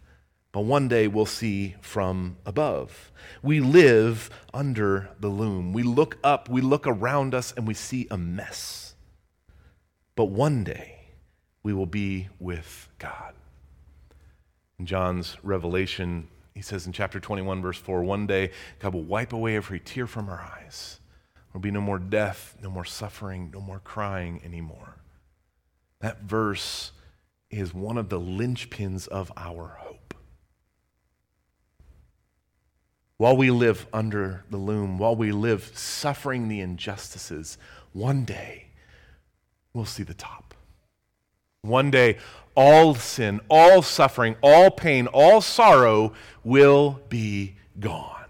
but 0.52 0.62
one 0.62 0.88
day 0.88 1.08
we'll 1.08 1.26
see 1.26 1.76
from 1.82 2.38
above. 2.46 3.12
We 3.44 3.60
live 3.60 4.30
under 4.54 5.10
the 5.20 5.28
loom. 5.30 5.74
We 5.74 5.84
look 5.84 6.18
up, 6.24 6.50
we 6.50 6.62
look 6.62 6.88
around 6.88 7.34
us, 7.36 7.54
and 7.56 7.68
we 7.68 7.74
see 7.74 8.08
a 8.10 8.18
mess. 8.18 8.96
But 10.16 10.26
one 10.26 10.64
day, 10.64 11.01
we 11.64 11.74
will 11.74 11.86
be 11.86 12.30
with 12.40 12.90
God. 12.98 13.34
In 14.80 14.86
John's 14.86 15.38
revelation, 15.44 16.28
he 16.54 16.62
says 16.62 16.86
in 16.86 16.94
chapter 16.94 17.20
21, 17.20 17.62
verse 17.62 17.78
4 17.78 18.04
one 18.04 18.28
day 18.28 18.52
God 18.80 18.94
will 18.94 19.04
wipe 19.04 19.34
away 19.34 19.56
every 19.56 19.80
tear 19.80 20.08
from 20.08 20.30
our 20.30 20.42
eyes. 20.42 21.00
There 21.34 21.54
will 21.54 21.62
be 21.62 21.72
no 21.72 21.82
more 21.82 22.00
death, 22.00 22.56
no 22.62 22.70
more 22.70 22.86
suffering, 22.86 23.52
no 23.54 23.62
more 23.62 23.80
crying 23.80 24.42
anymore. 24.44 24.98
That 26.00 26.24
verse 26.24 26.92
is 27.50 27.74
one 27.74 27.98
of 27.98 28.10
the 28.10 28.20
linchpins 28.20 29.08
of 29.08 29.32
our 29.36 29.78
hope. 29.80 30.14
While 33.18 33.38
we 33.38 33.52
live 33.52 33.86
under 33.94 34.46
the 34.50 34.58
loom, 34.58 34.98
while 34.98 35.16
we 35.16 35.32
live 35.32 35.78
suffering 35.78 36.48
the 36.48 36.60
injustices, 36.60 37.60
one 37.94 38.26
day 38.26 38.70
we'll 39.74 39.86
see 39.86 40.02
the 40.02 40.16
top. 40.16 40.51
One 41.64 41.92
day, 41.92 42.18
all 42.56 42.96
sin, 42.96 43.40
all 43.48 43.84
suffering, 43.84 44.36
all 44.42 44.72
pain, 44.72 45.06
all 45.06 45.42
sorrow 45.42 46.12
will 46.44 47.02
be 47.08 47.54
gone 47.80 48.26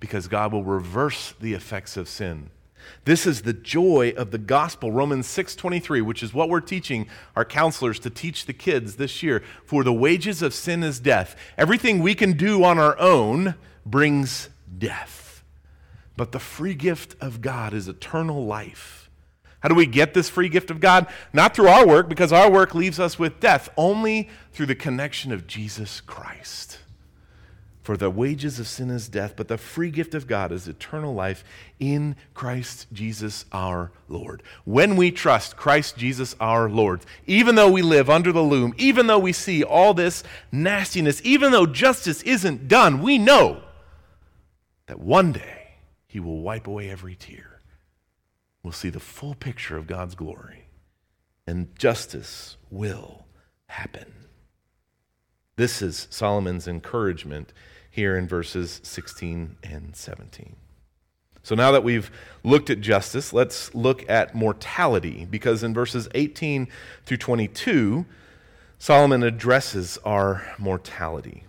because 0.00 0.28
God 0.28 0.52
will 0.52 0.64
reverse 0.64 1.32
the 1.40 1.54
effects 1.54 1.96
of 1.96 2.10
sin. 2.10 2.50
This 3.06 3.26
is 3.26 3.40
the 3.40 3.54
joy 3.54 4.12
of 4.18 4.32
the 4.32 4.38
gospel, 4.38 4.92
Romans 4.92 5.26
6:23, 5.26 6.02
which 6.02 6.22
is 6.22 6.34
what 6.34 6.50
we're 6.50 6.60
teaching 6.60 7.06
our 7.34 7.44
counselors 7.44 7.98
to 8.00 8.10
teach 8.10 8.44
the 8.44 8.52
kids 8.52 8.96
this 8.96 9.22
year. 9.22 9.42
For 9.64 9.82
the 9.82 9.92
wages 9.94 10.42
of 10.42 10.52
sin 10.52 10.82
is 10.82 11.00
death. 11.00 11.36
Everything 11.56 12.00
we 12.00 12.14
can 12.14 12.34
do 12.34 12.64
on 12.64 12.78
our 12.78 12.98
own 12.98 13.54
brings 13.86 14.50
death. 14.76 15.42
But 16.18 16.32
the 16.32 16.38
free 16.38 16.74
gift 16.74 17.16
of 17.18 17.40
God 17.40 17.72
is 17.72 17.88
eternal 17.88 18.44
life 18.44 18.97
how 19.60 19.68
do 19.68 19.74
we 19.74 19.86
get 19.86 20.14
this 20.14 20.28
free 20.28 20.48
gift 20.48 20.70
of 20.70 20.80
God? 20.80 21.06
Not 21.32 21.54
through 21.54 21.68
our 21.68 21.86
work, 21.86 22.08
because 22.08 22.32
our 22.32 22.50
work 22.50 22.74
leaves 22.74 23.00
us 23.00 23.18
with 23.18 23.40
death, 23.40 23.68
only 23.76 24.28
through 24.52 24.66
the 24.66 24.74
connection 24.74 25.32
of 25.32 25.46
Jesus 25.46 26.00
Christ. 26.00 26.78
For 27.82 27.96
the 27.96 28.10
wages 28.10 28.60
of 28.60 28.68
sin 28.68 28.90
is 28.90 29.08
death, 29.08 29.32
but 29.34 29.48
the 29.48 29.56
free 29.56 29.90
gift 29.90 30.14
of 30.14 30.26
God 30.26 30.52
is 30.52 30.68
eternal 30.68 31.14
life 31.14 31.42
in 31.80 32.16
Christ 32.34 32.86
Jesus 32.92 33.46
our 33.50 33.90
Lord. 34.08 34.42
When 34.64 34.94
we 34.94 35.10
trust 35.10 35.56
Christ 35.56 35.96
Jesus 35.96 36.36
our 36.38 36.68
Lord, 36.68 37.00
even 37.26 37.54
though 37.54 37.70
we 37.70 37.80
live 37.80 38.10
under 38.10 38.30
the 38.30 38.42
loom, 38.42 38.74
even 38.76 39.06
though 39.06 39.18
we 39.18 39.32
see 39.32 39.64
all 39.64 39.94
this 39.94 40.22
nastiness, 40.52 41.22
even 41.24 41.50
though 41.50 41.64
justice 41.64 42.22
isn't 42.22 42.68
done, 42.68 43.02
we 43.02 43.16
know 43.16 43.62
that 44.86 45.00
one 45.00 45.32
day 45.32 45.78
He 46.06 46.20
will 46.20 46.42
wipe 46.42 46.66
away 46.66 46.90
every 46.90 47.16
tear 47.16 47.57
will 48.62 48.72
see 48.72 48.90
the 48.90 49.00
full 49.00 49.34
picture 49.34 49.76
of 49.76 49.86
God's 49.86 50.14
glory, 50.14 50.66
and 51.46 51.76
justice 51.78 52.56
will 52.70 53.26
happen. 53.66 54.12
This 55.56 55.82
is 55.82 56.06
Solomon's 56.10 56.68
encouragement 56.68 57.52
here 57.90 58.16
in 58.16 58.28
verses 58.28 58.80
16 58.84 59.56
and 59.62 59.96
17. 59.96 60.56
So 61.42 61.54
now 61.54 61.72
that 61.72 61.82
we've 61.82 62.10
looked 62.44 62.68
at 62.68 62.80
justice, 62.80 63.32
let's 63.32 63.74
look 63.74 64.08
at 64.08 64.34
mortality, 64.34 65.26
because 65.28 65.62
in 65.62 65.72
verses 65.72 66.08
18 66.14 66.68
through 67.06 67.16
22, 67.16 68.04
Solomon 68.78 69.22
addresses 69.22 69.98
our 70.04 70.46
mortality. 70.58 71.44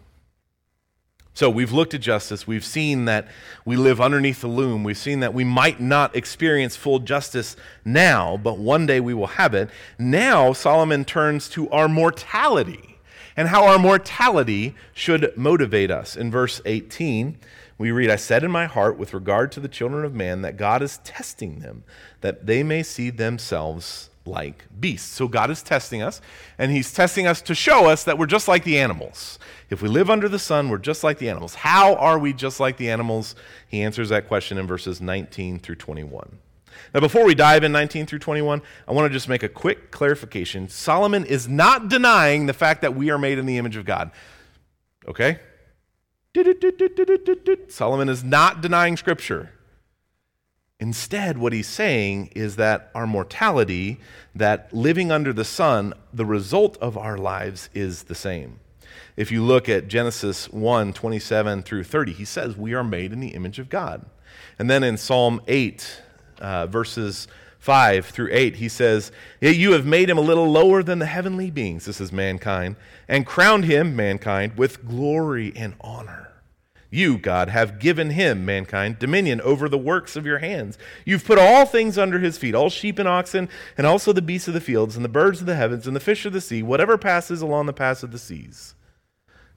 So 1.40 1.50
we've 1.50 1.72
looked 1.72 1.94
at 1.94 2.02
justice. 2.02 2.46
We've 2.46 2.66
seen 2.66 3.06
that 3.06 3.30
we 3.64 3.78
live 3.78 4.02
underneath 4.02 4.42
the 4.42 4.50
loom. 4.50 4.84
We've 4.84 4.98
seen 4.98 5.22
that 5.22 5.34
we 5.34 5.46
might 5.46 5.80
not 5.80 6.14
experience 6.14 6.76
full 6.76 7.00
justice 7.00 7.56
now, 7.86 8.36
but 8.36 8.58
one 8.58 8.86
day 8.86 9.00
we 9.00 9.14
will 9.14 9.28
have 9.28 9.54
it. 9.54 9.70
Now 9.98 10.52
Solomon 10.52 11.06
turns 11.06 11.48
to 11.52 11.70
our 11.70 11.88
mortality 11.88 13.00
and 13.38 13.48
how 13.48 13.64
our 13.64 13.80
mortality 13.80 14.76
should 14.94 15.32
motivate 15.38 15.90
us. 15.90 16.18
In 16.18 16.30
verse 16.30 16.60
18, 16.66 17.38
we 17.78 17.90
read, 17.90 18.10
I 18.10 18.18
said 18.18 18.44
in 18.44 18.52
my 18.52 18.66
heart 18.66 18.98
with 18.98 19.14
regard 19.14 19.54
to 19.54 19.62
the 19.62 19.70
children 19.70 20.04
of 20.04 20.14
man 20.14 20.42
that 20.42 20.58
God 20.58 20.82
is 20.82 20.98
testing 21.06 21.60
them, 21.60 21.86
that 22.20 22.48
they 22.48 22.64
may 22.64 22.84
see 22.84 23.12
themselves 23.12 24.09
like 24.26 24.66
beasts. 24.80 25.10
So 25.10 25.28
God 25.28 25.50
is 25.50 25.62
testing 25.62 26.02
us, 26.02 26.22
and 26.58 26.72
He's 26.72 26.94
testing 26.94 27.28
us 27.28 27.42
to 27.44 27.56
show 27.56 27.88
us 27.88 28.04
that 28.04 28.18
we're 28.18 28.26
just 28.26 28.48
like 28.48 28.64
the 28.64 28.80
animals. 28.80 29.40
If 29.70 29.82
we 29.82 29.90
live 29.90 30.10
under 30.10 30.30
the 30.30 30.40
sun, 30.40 30.70
we're 30.70 30.78
just 30.78 31.04
like 31.04 31.18
the 31.18 31.30
animals. 31.30 31.56
How 31.56 31.96
are 31.96 32.20
we 32.20 32.34
just 32.34 32.60
like 32.60 32.78
the 32.78 32.90
animals? 32.90 33.36
He 33.68 33.82
answers 33.82 34.10
that 34.10 34.28
question 34.28 34.58
in 34.58 34.68
verses 34.68 35.02
19 35.02 35.60
through 35.60 35.76
21. 35.76 36.38
Now, 36.94 37.00
before 37.02 37.26
we 37.26 37.36
dive 37.36 37.64
in 37.64 37.72
19 37.72 38.06
through 38.06 38.20
21, 38.20 38.62
I 38.88 38.92
want 38.94 39.10
to 39.10 39.14
just 39.14 39.30
make 39.30 39.44
a 39.44 39.50
quick 39.50 39.92
clarification. 39.92 40.70
Solomon 40.70 41.26
is 41.26 41.48
not 41.48 41.88
denying 41.88 42.46
the 42.46 42.54
fact 42.54 42.82
that 42.82 42.96
we 42.96 43.12
are 43.12 43.18
made 43.18 43.38
in 43.38 43.46
the 43.46 43.58
image 43.58 43.76
of 43.76 43.86
God. 43.86 44.12
Okay? 45.08 45.40
Solomon 47.68 48.10
is 48.10 48.24
not 48.24 48.62
denying 48.62 48.98
Scripture. 48.98 49.52
Instead, 50.80 51.38
what 51.38 51.52
he's 51.52 51.68
saying 51.68 52.28
is 52.36 52.56
that 52.56 52.90
our 52.96 53.06
mortality, 53.06 54.00
that 54.34 54.74
living 54.74 55.12
under 55.12 55.34
the 55.34 55.44
sun, 55.44 55.94
the 56.14 56.26
result 56.26 56.78
of 56.78 56.98
our 56.98 57.18
lives 57.18 57.70
is 57.74 58.04
the 58.04 58.16
same. 58.16 58.60
If 59.18 59.30
you 59.30 59.44
look 59.44 59.68
at 59.68 59.90
Genesis 59.90 60.50
1 60.50 60.94
27 60.94 61.64
through 61.64 61.84
30, 61.84 62.14
he 62.14 62.24
says, 62.24 62.56
We 62.56 62.74
are 62.74 62.84
made 62.84 63.12
in 63.12 63.20
the 63.20 63.30
image 63.30 63.60
of 63.60 63.70
God. 63.70 64.06
And 64.58 64.70
then 64.70 64.82
in 64.82 64.96
Psalm 64.96 65.42
8, 65.48 66.02
uh, 66.40 66.68
verses 66.68 67.28
5 67.60 68.06
through 68.06 68.30
8, 68.32 68.56
he 68.56 68.70
says, 68.70 69.12
Yet 69.42 69.58
You 69.58 69.74
have 69.74 69.86
made 69.86 70.10
him 70.10 70.18
a 70.18 70.22
little 70.22 70.50
lower 70.50 70.82
than 70.82 71.00
the 71.00 71.06
heavenly 71.06 71.52
beings, 71.52 71.84
this 71.84 72.00
is 72.00 72.14
mankind, 72.14 72.78
and 73.10 73.26
crowned 73.26 73.66
him, 73.66 73.98
mankind, 73.98 74.58
with 74.58 74.88
glory 74.88 75.52
and 75.54 75.76
honor. 75.82 76.29
You, 76.92 77.20
God, 77.20 77.50
have 77.50 77.80
given 77.80 78.12
him, 78.12 78.46
mankind, 78.46 78.98
dominion 78.98 79.42
over 79.42 79.70
the 79.70 79.78
works 79.78 80.16
of 80.16 80.26
your 80.26 80.40
hands. 80.40 80.78
You've 81.06 81.26
put 81.26 81.38
all 81.38 81.66
things 81.66 81.98
under 82.00 82.18
his 82.20 82.38
feet, 82.38 82.56
all 82.56 82.70
sheep 82.70 82.98
and 82.98 83.08
oxen, 83.08 83.48
and 83.78 83.86
also 83.86 84.12
the 84.12 84.24
beasts 84.24 84.48
of 84.48 84.56
the 84.56 84.62
fields, 84.62 84.96
and 84.96 85.06
the 85.06 85.10
birds 85.10 85.40
of 85.40 85.46
the 85.46 85.56
heavens, 85.56 85.86
and 85.86 85.96
the 85.96 86.00
fish 86.00 86.26
of 86.26 86.34
the 86.34 86.42
sea, 86.42 86.64
whatever 86.64 86.98
passes 86.98 87.42
along 87.42 87.68
the 87.68 87.74
paths 87.74 88.02
of 88.02 88.12
the 88.12 88.18
seas. 88.18 88.74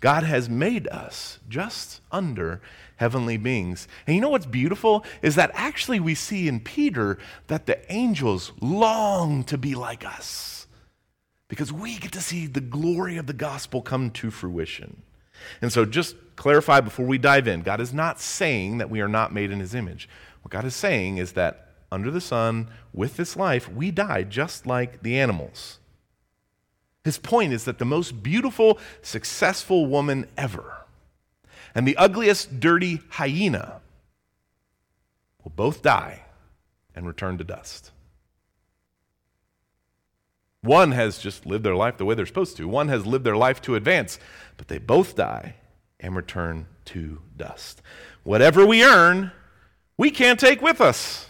God 0.00 0.24
has 0.24 0.50
made 0.50 0.88
us 0.88 1.38
just 1.48 2.00
under 2.10 2.60
heavenly 2.96 3.36
beings. 3.36 3.88
And 4.06 4.14
you 4.14 4.20
know 4.20 4.28
what's 4.28 4.46
beautiful? 4.46 5.04
Is 5.22 5.36
that 5.36 5.52
actually 5.54 6.00
we 6.00 6.14
see 6.14 6.48
in 6.48 6.60
Peter 6.60 7.18
that 7.46 7.66
the 7.66 7.80
angels 7.90 8.52
long 8.60 9.44
to 9.44 9.56
be 9.56 9.74
like 9.74 10.04
us 10.04 10.66
because 11.48 11.72
we 11.72 11.98
get 11.98 12.12
to 12.12 12.20
see 12.20 12.46
the 12.46 12.60
glory 12.60 13.16
of 13.16 13.26
the 13.26 13.32
gospel 13.32 13.80
come 13.80 14.10
to 14.10 14.30
fruition. 14.30 15.02
And 15.60 15.72
so, 15.72 15.84
just 15.84 16.16
clarify 16.36 16.80
before 16.80 17.06
we 17.06 17.18
dive 17.18 17.46
in 17.46 17.62
God 17.62 17.80
is 17.80 17.92
not 17.92 18.20
saying 18.20 18.78
that 18.78 18.90
we 18.90 19.00
are 19.00 19.08
not 19.08 19.32
made 19.32 19.50
in 19.50 19.60
his 19.60 19.74
image. 19.74 20.08
What 20.42 20.50
God 20.50 20.64
is 20.64 20.74
saying 20.74 21.18
is 21.18 21.32
that 21.32 21.68
under 21.90 22.10
the 22.10 22.20
sun, 22.20 22.68
with 22.92 23.16
this 23.16 23.36
life, 23.36 23.70
we 23.70 23.90
die 23.90 24.22
just 24.22 24.66
like 24.66 25.02
the 25.02 25.18
animals. 25.18 25.78
His 27.04 27.18
point 27.18 27.52
is 27.52 27.64
that 27.64 27.78
the 27.78 27.84
most 27.84 28.22
beautiful, 28.22 28.78
successful 29.02 29.86
woman 29.86 30.26
ever 30.36 30.82
and 31.74 31.86
the 31.86 31.96
ugliest, 31.96 32.60
dirty 32.60 33.00
hyena 33.10 33.80
will 35.42 35.52
both 35.54 35.82
die 35.82 36.22
and 36.94 37.06
return 37.06 37.38
to 37.38 37.44
dust. 37.44 37.91
One 40.62 40.92
has 40.92 41.18
just 41.18 41.44
lived 41.44 41.64
their 41.64 41.74
life 41.74 41.96
the 41.98 42.04
way 42.04 42.14
they're 42.14 42.24
supposed 42.24 42.56
to, 42.56 42.68
one 42.68 42.88
has 42.88 43.04
lived 43.04 43.24
their 43.24 43.36
life 43.36 43.60
to 43.62 43.74
advance, 43.74 44.18
but 44.56 44.68
they 44.68 44.78
both 44.78 45.16
die 45.16 45.56
and 45.98 46.14
return 46.14 46.66
to 46.86 47.20
dust. 47.36 47.82
Whatever 48.22 48.64
we 48.64 48.84
earn, 48.84 49.32
we 49.96 50.10
can't 50.10 50.38
take 50.38 50.62
with 50.62 50.80
us. 50.80 51.28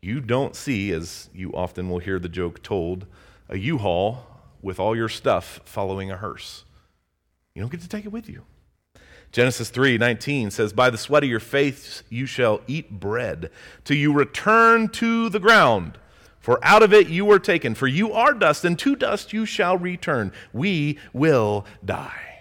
You 0.00 0.20
don't 0.20 0.56
see, 0.56 0.90
as 0.90 1.30
you 1.32 1.52
often 1.52 1.88
will 1.88 2.00
hear 2.00 2.18
the 2.18 2.28
joke 2.28 2.62
told, 2.64 3.06
a 3.48 3.58
U 3.58 3.78
haul 3.78 4.26
with 4.60 4.80
all 4.80 4.96
your 4.96 5.08
stuff 5.08 5.60
following 5.64 6.10
a 6.10 6.16
hearse. 6.16 6.64
You 7.54 7.62
don't 7.62 7.70
get 7.70 7.82
to 7.82 7.88
take 7.88 8.04
it 8.04 8.12
with 8.12 8.28
you. 8.28 8.42
Genesis 9.30 9.70
3:19 9.70 10.50
says, 10.50 10.72
"By 10.72 10.90
the 10.90 10.98
sweat 10.98 11.22
of 11.22 11.30
your 11.30 11.40
face 11.40 12.02
you 12.08 12.26
shall 12.26 12.60
eat 12.66 12.98
bread, 12.98 13.50
till 13.84 13.96
you 13.96 14.12
return 14.12 14.88
to 14.88 15.28
the 15.28 15.40
ground." 15.40 15.98
For 16.42 16.58
out 16.62 16.82
of 16.82 16.92
it 16.92 17.08
you 17.08 17.24
were 17.24 17.38
taken, 17.38 17.74
for 17.74 17.86
you 17.86 18.12
are 18.12 18.34
dust, 18.34 18.64
and 18.64 18.78
to 18.80 18.96
dust 18.96 19.32
you 19.32 19.46
shall 19.46 19.78
return. 19.78 20.32
We 20.52 20.98
will 21.12 21.64
die. 21.84 22.32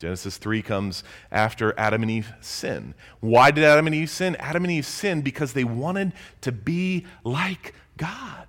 Genesis 0.00 0.38
3 0.38 0.62
comes 0.62 1.04
after 1.30 1.78
Adam 1.78 2.02
and 2.02 2.10
Eve 2.10 2.32
sin. 2.40 2.94
Why 3.20 3.50
did 3.50 3.64
Adam 3.64 3.86
and 3.86 3.94
Eve 3.94 4.10
sin? 4.10 4.36
Adam 4.36 4.64
and 4.64 4.72
Eve 4.72 4.86
sinned 4.86 5.24
because 5.24 5.52
they 5.52 5.64
wanted 5.64 6.12
to 6.40 6.52
be 6.52 7.04
like 7.22 7.74
God. 7.96 8.46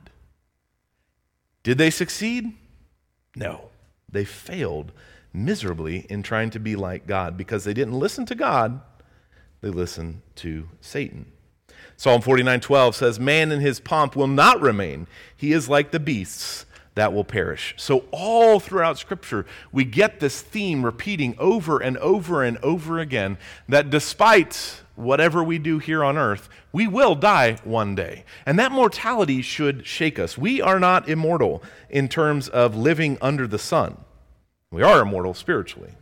Did 1.63 1.77
they 1.77 1.89
succeed? 1.89 2.53
No. 3.35 3.69
They 4.07 4.25
failed 4.25 4.91
miserably 5.33 6.05
in 6.09 6.23
trying 6.23 6.51
to 6.51 6.59
be 6.59 6.75
like 6.75 7.05
God 7.05 7.35
because 7.35 7.63
they 7.63 7.73
didn't 7.73 7.99
listen 7.99 8.25
to 8.27 8.35
God, 8.35 8.81
they 9.61 9.69
listened 9.69 10.21
to 10.35 10.69
Satan. 10.81 11.31
Psalm 11.99 12.21
49:12 12.21 12.95
says, 12.95 13.19
"Man 13.19 13.51
in 13.51 13.59
his 13.59 13.81
pomp 13.81 14.15
will 14.15 14.25
not 14.25 14.61
remain. 14.61 15.05
He 15.35 15.51
is 15.51 15.67
like 15.67 15.91
the 15.91 15.99
beasts 15.99 16.65
that 16.95 17.11
will 17.11 17.25
perish." 17.25 17.73
So 17.75 18.05
all 18.11 18.61
throughout 18.61 18.97
scripture, 18.97 19.45
we 19.73 19.83
get 19.83 20.21
this 20.21 20.41
theme 20.41 20.85
repeating 20.85 21.35
over 21.37 21.77
and 21.77 21.97
over 21.97 22.41
and 22.41 22.57
over 22.59 22.99
again 22.99 23.37
that 23.67 23.89
despite 23.89 24.79
whatever 24.95 25.43
we 25.43 25.59
do 25.59 25.79
here 25.79 26.01
on 26.01 26.17
earth, 26.17 26.47
we 26.71 26.87
will 26.87 27.15
die 27.15 27.57
one 27.65 27.95
day. 27.95 28.23
And 28.45 28.57
that 28.57 28.71
mortality 28.71 29.41
should 29.41 29.85
shake 29.85 30.17
us. 30.17 30.37
We 30.37 30.61
are 30.61 30.79
not 30.79 31.09
immortal 31.09 31.61
in 31.89 32.07
terms 32.07 32.47
of 32.47 32.77
living 32.77 33.17
under 33.21 33.45
the 33.45 33.59
sun. 33.59 33.97
We 34.71 34.83
are 34.83 35.01
immortal 35.01 35.33
spiritually. 35.33 35.95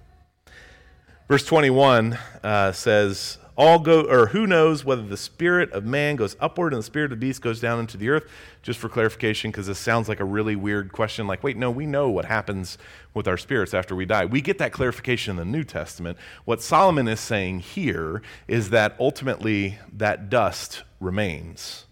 Verse 1.27 1.43
21 1.43 2.19
uh, 2.43 2.71
says, 2.71 3.39
all 3.57 3.79
go 3.79 4.03
or 4.03 4.27
who 4.27 4.45
knows 4.45 4.85
whether 4.85 5.01
the 5.01 5.17
spirit 5.17 5.71
of 5.71 5.83
man 5.83 6.15
goes 6.15 6.37
upward 6.39 6.73
and 6.73 6.79
the 6.79 6.85
spirit 6.85 7.05
of 7.05 7.19
the 7.19 7.25
beast 7.25 7.41
goes 7.41 7.59
down 7.59 7.79
into 7.79 7.97
the 7.97 8.09
earth? 8.09 8.29
Just 8.61 8.79
for 8.79 8.87
clarification 8.87 9.51
because 9.51 9.67
this 9.67 9.79
sounds 9.79 10.07
like 10.07 10.19
a 10.19 10.25
really 10.25 10.55
weird 10.55 10.91
question 10.91 11.27
like 11.27 11.43
wait 11.43 11.57
no 11.57 11.71
we 11.71 11.85
know 11.85 12.09
what 12.09 12.25
happens 12.25 12.77
with 13.13 13.27
our 13.27 13.37
spirits 13.37 13.73
after 13.73 13.95
we 13.95 14.05
die. 14.05 14.25
We 14.25 14.41
get 14.41 14.59
that 14.59 14.71
clarification 14.71 15.31
in 15.31 15.37
the 15.37 15.57
new 15.57 15.63
testament. 15.63 16.17
What 16.45 16.61
solomon 16.61 17.07
is 17.07 17.19
saying 17.19 17.59
here 17.59 18.21
is 18.47 18.69
that 18.69 18.95
ultimately 18.99 19.79
that 19.91 20.29
dust 20.29 20.83
remains. 20.99 21.85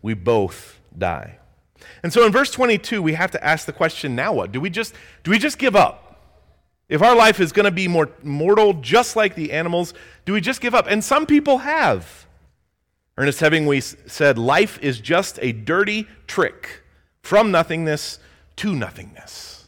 We 0.00 0.14
both 0.14 0.80
die. 0.96 1.38
And 2.02 2.12
so 2.12 2.24
in 2.26 2.32
verse 2.32 2.50
22 2.50 3.02
we 3.02 3.14
have 3.14 3.30
to 3.32 3.44
ask 3.44 3.66
the 3.66 3.72
question 3.72 4.16
now 4.16 4.32
what? 4.32 4.52
Do 4.52 4.60
we 4.60 4.70
just 4.70 4.94
do 5.22 5.30
we 5.30 5.38
just 5.38 5.58
give 5.58 5.76
up 5.76 6.11
if 6.92 7.00
our 7.00 7.16
life 7.16 7.40
is 7.40 7.52
going 7.52 7.64
to 7.64 7.70
be 7.70 7.88
more 7.88 8.10
mortal, 8.22 8.74
just 8.74 9.16
like 9.16 9.34
the 9.34 9.52
animals, 9.52 9.94
do 10.26 10.34
we 10.34 10.42
just 10.42 10.60
give 10.60 10.74
up? 10.74 10.86
And 10.86 11.02
some 11.02 11.24
people 11.24 11.58
have. 11.58 12.26
Ernest 13.16 13.40
Hemingway 13.40 13.80
said, 13.80 14.36
Life 14.36 14.78
is 14.82 15.00
just 15.00 15.38
a 15.40 15.52
dirty 15.52 16.06
trick 16.26 16.82
from 17.22 17.50
nothingness 17.50 18.18
to 18.56 18.74
nothingness. 18.74 19.64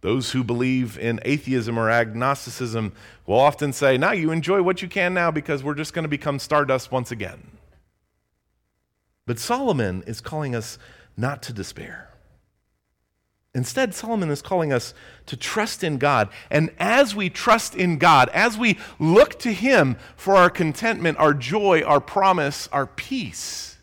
Those 0.00 0.32
who 0.32 0.42
believe 0.42 0.98
in 0.98 1.20
atheism 1.24 1.78
or 1.78 1.90
agnosticism 1.92 2.92
will 3.24 3.38
often 3.38 3.72
say, 3.72 3.96
Now 3.96 4.10
you 4.10 4.32
enjoy 4.32 4.62
what 4.62 4.82
you 4.82 4.88
can 4.88 5.14
now 5.14 5.30
because 5.30 5.62
we're 5.62 5.74
just 5.74 5.94
going 5.94 6.02
to 6.02 6.08
become 6.08 6.40
stardust 6.40 6.90
once 6.90 7.12
again. 7.12 7.52
But 9.26 9.38
Solomon 9.38 10.02
is 10.08 10.20
calling 10.20 10.56
us 10.56 10.76
not 11.16 11.40
to 11.44 11.52
despair. 11.52 12.10
Instead, 13.56 13.94
Solomon 13.94 14.28
is 14.28 14.42
calling 14.42 14.70
us 14.70 14.92
to 15.24 15.34
trust 15.34 15.82
in 15.82 15.96
God. 15.96 16.28
And 16.50 16.70
as 16.78 17.16
we 17.16 17.30
trust 17.30 17.74
in 17.74 17.96
God, 17.96 18.28
as 18.28 18.58
we 18.58 18.76
look 18.98 19.38
to 19.38 19.50
Him 19.50 19.96
for 20.14 20.36
our 20.36 20.50
contentment, 20.50 21.16
our 21.16 21.32
joy, 21.32 21.80
our 21.80 21.98
promise, 21.98 22.68
our 22.70 22.86
peace, 22.86 23.78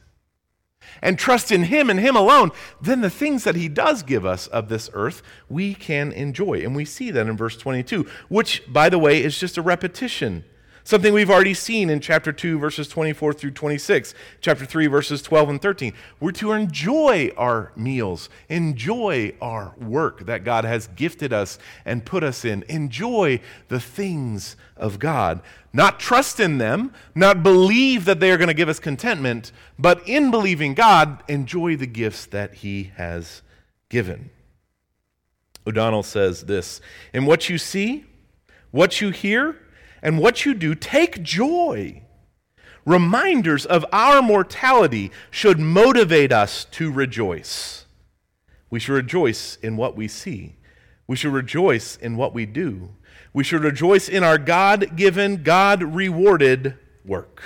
and 1.01 1.17
trust 1.17 1.51
in 1.51 1.63
Him 1.63 1.89
and 1.89 1.99
Him 1.99 2.15
alone, 2.15 2.51
then 2.81 3.01
the 3.01 3.09
things 3.09 3.45
that 3.45 3.55
He 3.55 3.67
does 3.67 4.03
give 4.03 4.27
us 4.27 4.45
of 4.45 4.69
this 4.69 4.91
earth, 4.93 5.23
we 5.49 5.73
can 5.73 6.11
enjoy. 6.11 6.63
And 6.63 6.75
we 6.75 6.85
see 6.85 7.09
that 7.09 7.25
in 7.25 7.35
verse 7.35 7.57
22, 7.57 8.05
which, 8.29 8.61
by 8.71 8.89
the 8.89 8.99
way, 8.99 9.23
is 9.23 9.39
just 9.39 9.57
a 9.57 9.63
repetition 9.63 10.45
Something 10.85 11.13
we've 11.13 11.29
already 11.29 11.53
seen 11.53 11.89
in 11.89 12.01
chapter 12.01 12.33
2, 12.33 12.59
verses 12.59 12.89
24 12.89 13.31
through 13.33 13.51
26, 13.51 14.13
chapter 14.41 14.65
3, 14.65 14.87
verses 14.87 15.21
12 15.21 15.49
and 15.49 15.61
13. 15.61 15.93
We're 16.19 16.31
to 16.33 16.51
enjoy 16.51 17.31
our 17.37 17.71
meals, 17.77 18.27
enjoy 18.49 19.33
our 19.41 19.73
work 19.77 20.25
that 20.25 20.43
God 20.43 20.65
has 20.65 20.87
gifted 20.87 21.31
us 21.31 21.57
and 21.85 22.05
put 22.05 22.21
us 22.21 22.43
in, 22.43 22.65
enjoy 22.67 23.39
the 23.69 23.79
things 23.79 24.57
of 24.75 24.99
God. 24.99 25.41
Not 25.71 26.01
trust 26.01 26.41
in 26.41 26.57
them, 26.57 26.91
not 27.15 27.43
believe 27.43 28.03
that 28.03 28.19
they 28.19 28.31
are 28.31 28.37
going 28.37 28.49
to 28.49 28.53
give 28.53 28.69
us 28.69 28.79
contentment, 28.79 29.53
but 29.79 30.05
in 30.05 30.31
believing 30.31 30.73
God, 30.73 31.23
enjoy 31.29 31.77
the 31.77 31.87
gifts 31.87 32.25
that 32.25 32.55
He 32.55 32.91
has 32.97 33.41
given. 33.87 34.31
O'Donnell 35.65 36.03
says 36.03 36.41
this 36.41 36.81
In 37.13 37.25
what 37.25 37.47
you 37.47 37.57
see, 37.57 38.03
what 38.71 38.99
you 38.99 39.11
hear, 39.11 39.55
and 40.03 40.19
what 40.19 40.45
you 40.45 40.53
do, 40.53 40.75
take 40.75 41.23
joy. 41.23 42.03
Reminders 42.85 43.65
of 43.65 43.85
our 43.93 44.21
mortality 44.21 45.11
should 45.31 45.57
motivate 45.59 46.33
us 46.33 46.65
to 46.65 46.91
rejoice. 46.91 47.85
We 48.69 48.79
should 48.79 48.93
rejoice 48.93 49.55
in 49.63 49.77
what 49.77 49.95
we 49.95 50.09
see. 50.09 50.57
We 51.07 51.15
should 51.15 51.31
rejoice 51.31 51.95
in 51.95 52.17
what 52.17 52.33
we 52.33 52.45
do. 52.45 52.89
We 53.31 53.45
should 53.45 53.63
rejoice 53.63 54.09
in 54.09 54.23
our 54.23 54.37
God 54.37 54.97
given, 54.97 55.41
God 55.41 55.81
rewarded 55.81 56.77
work. 57.05 57.41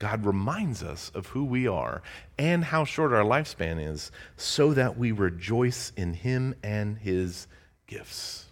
God 0.00 0.26
reminds 0.26 0.82
us 0.82 1.12
of 1.14 1.28
who 1.28 1.44
we 1.44 1.68
are 1.68 2.02
and 2.36 2.64
how 2.64 2.84
short 2.84 3.12
our 3.12 3.22
lifespan 3.22 3.80
is 3.80 4.10
so 4.36 4.74
that 4.74 4.98
we 4.98 5.12
rejoice 5.12 5.92
in 5.96 6.14
Him 6.14 6.56
and 6.62 6.98
His 6.98 7.46
gifts 7.86 8.45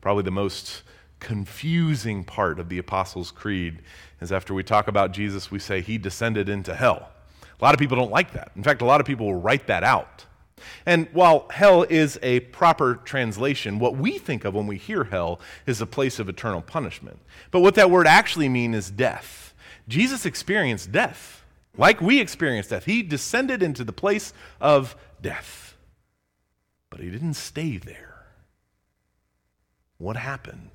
probably 0.00 0.22
the 0.22 0.30
most 0.30 0.82
confusing 1.20 2.24
part 2.24 2.58
of 2.58 2.68
the 2.68 2.78
Apostles' 2.78 3.30
Creed 3.30 3.80
is 4.20 4.32
after 4.32 4.54
we 4.54 4.62
talk 4.62 4.88
about 4.88 5.12
Jesus, 5.12 5.50
we 5.50 5.58
say 5.58 5.80
he 5.80 5.98
descended 5.98 6.48
into 6.48 6.74
hell. 6.74 7.10
A 7.60 7.64
lot 7.64 7.74
of 7.74 7.80
people 7.80 7.96
don't 7.96 8.10
like 8.10 8.32
that. 8.32 8.52
In 8.56 8.62
fact, 8.62 8.82
a 8.82 8.84
lot 8.84 9.00
of 9.00 9.06
people 9.06 9.26
will 9.26 9.40
write 9.40 9.66
that 9.66 9.82
out. 9.82 10.26
And 10.86 11.08
while 11.12 11.46
hell 11.50 11.84
is 11.84 12.18
a 12.22 12.40
proper 12.40 12.96
translation, 12.96 13.78
what 13.78 13.96
we 13.96 14.18
think 14.18 14.44
of 14.44 14.54
when 14.54 14.66
we 14.66 14.76
hear 14.76 15.04
hell 15.04 15.40
is 15.66 15.80
a 15.80 15.86
place 15.86 16.18
of 16.18 16.28
eternal 16.28 16.62
punishment. 16.62 17.18
But 17.50 17.60
what 17.60 17.74
that 17.76 17.90
word 17.90 18.06
actually 18.06 18.48
means 18.48 18.76
is 18.76 18.90
death. 18.90 19.54
Jesus 19.88 20.26
experienced 20.26 20.92
death, 20.92 21.44
like 21.76 22.00
we 22.00 22.20
experienced 22.20 22.70
death. 22.70 22.84
He 22.84 23.02
descended 23.02 23.62
into 23.62 23.84
the 23.84 23.92
place 23.92 24.32
of 24.60 24.96
death. 25.22 25.76
But 26.90 27.00
he 27.00 27.10
didn't 27.10 27.34
stay 27.34 27.76
there. 27.76 28.07
What 29.98 30.16
happened? 30.16 30.70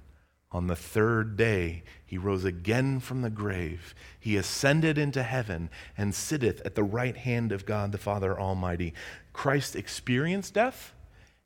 On 0.52 0.68
the 0.68 0.76
third 0.76 1.36
day, 1.36 1.84
he 2.06 2.18
rose 2.18 2.46
again 2.46 3.00
from 3.00 3.24
the 3.24 3.32
grave. 3.32 3.96
He 4.20 4.38
ascended 4.38 5.00
into 5.00 5.24
heaven 5.24 5.70
and 5.98 6.14
sitteth 6.14 6.62
at 6.64 6.76
the 6.76 6.84
right 6.84 7.18
hand 7.18 7.52
of 7.52 7.66
God 7.66 7.92
the 7.92 7.98
Father 7.98 8.40
Almighty. 8.40 8.94
Christ 9.34 9.76
experienced 9.76 10.54
death, 10.54 10.94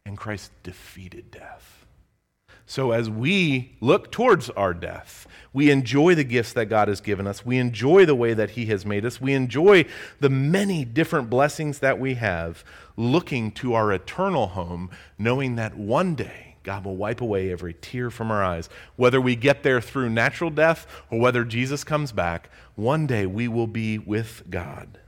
and 0.05 0.17
Christ 0.17 0.51
defeated 0.61 1.31
death. 1.31 1.85
So, 2.65 2.91
as 2.91 3.09
we 3.09 3.77
look 3.79 4.11
towards 4.11 4.49
our 4.49 4.73
death, 4.73 5.25
we 5.53 5.71
enjoy 5.71 6.15
the 6.15 6.25
gifts 6.25 6.51
that 6.51 6.65
God 6.65 6.89
has 6.89 6.99
given 6.99 7.25
us. 7.25 7.45
We 7.45 7.59
enjoy 7.59 8.05
the 8.05 8.13
way 8.13 8.33
that 8.33 8.51
He 8.51 8.65
has 8.65 8.85
made 8.85 9.05
us. 9.05 9.21
We 9.21 9.33
enjoy 9.33 9.85
the 10.19 10.29
many 10.29 10.83
different 10.83 11.29
blessings 11.29 11.79
that 11.79 11.97
we 11.97 12.15
have, 12.15 12.65
looking 12.97 13.53
to 13.53 13.73
our 13.73 13.93
eternal 13.93 14.47
home, 14.47 14.89
knowing 15.17 15.55
that 15.55 15.77
one 15.77 16.13
day 16.13 16.46
God 16.67 16.83
will 16.83 16.97
wipe 16.97 17.21
away 17.21 17.49
every 17.49 17.73
tear 17.75 18.11
from 18.11 18.29
our 18.29 18.43
eyes. 18.43 18.67
Whether 18.97 19.21
we 19.21 19.37
get 19.37 19.63
there 19.63 19.79
through 19.79 20.09
natural 20.09 20.49
death 20.49 20.85
or 21.09 21.17
whether 21.17 21.45
Jesus 21.45 21.85
comes 21.85 22.11
back, 22.11 22.49
one 22.75 23.07
day 23.07 23.25
we 23.25 23.47
will 23.47 23.67
be 23.67 23.97
with 23.97 24.43
God. 24.49 24.99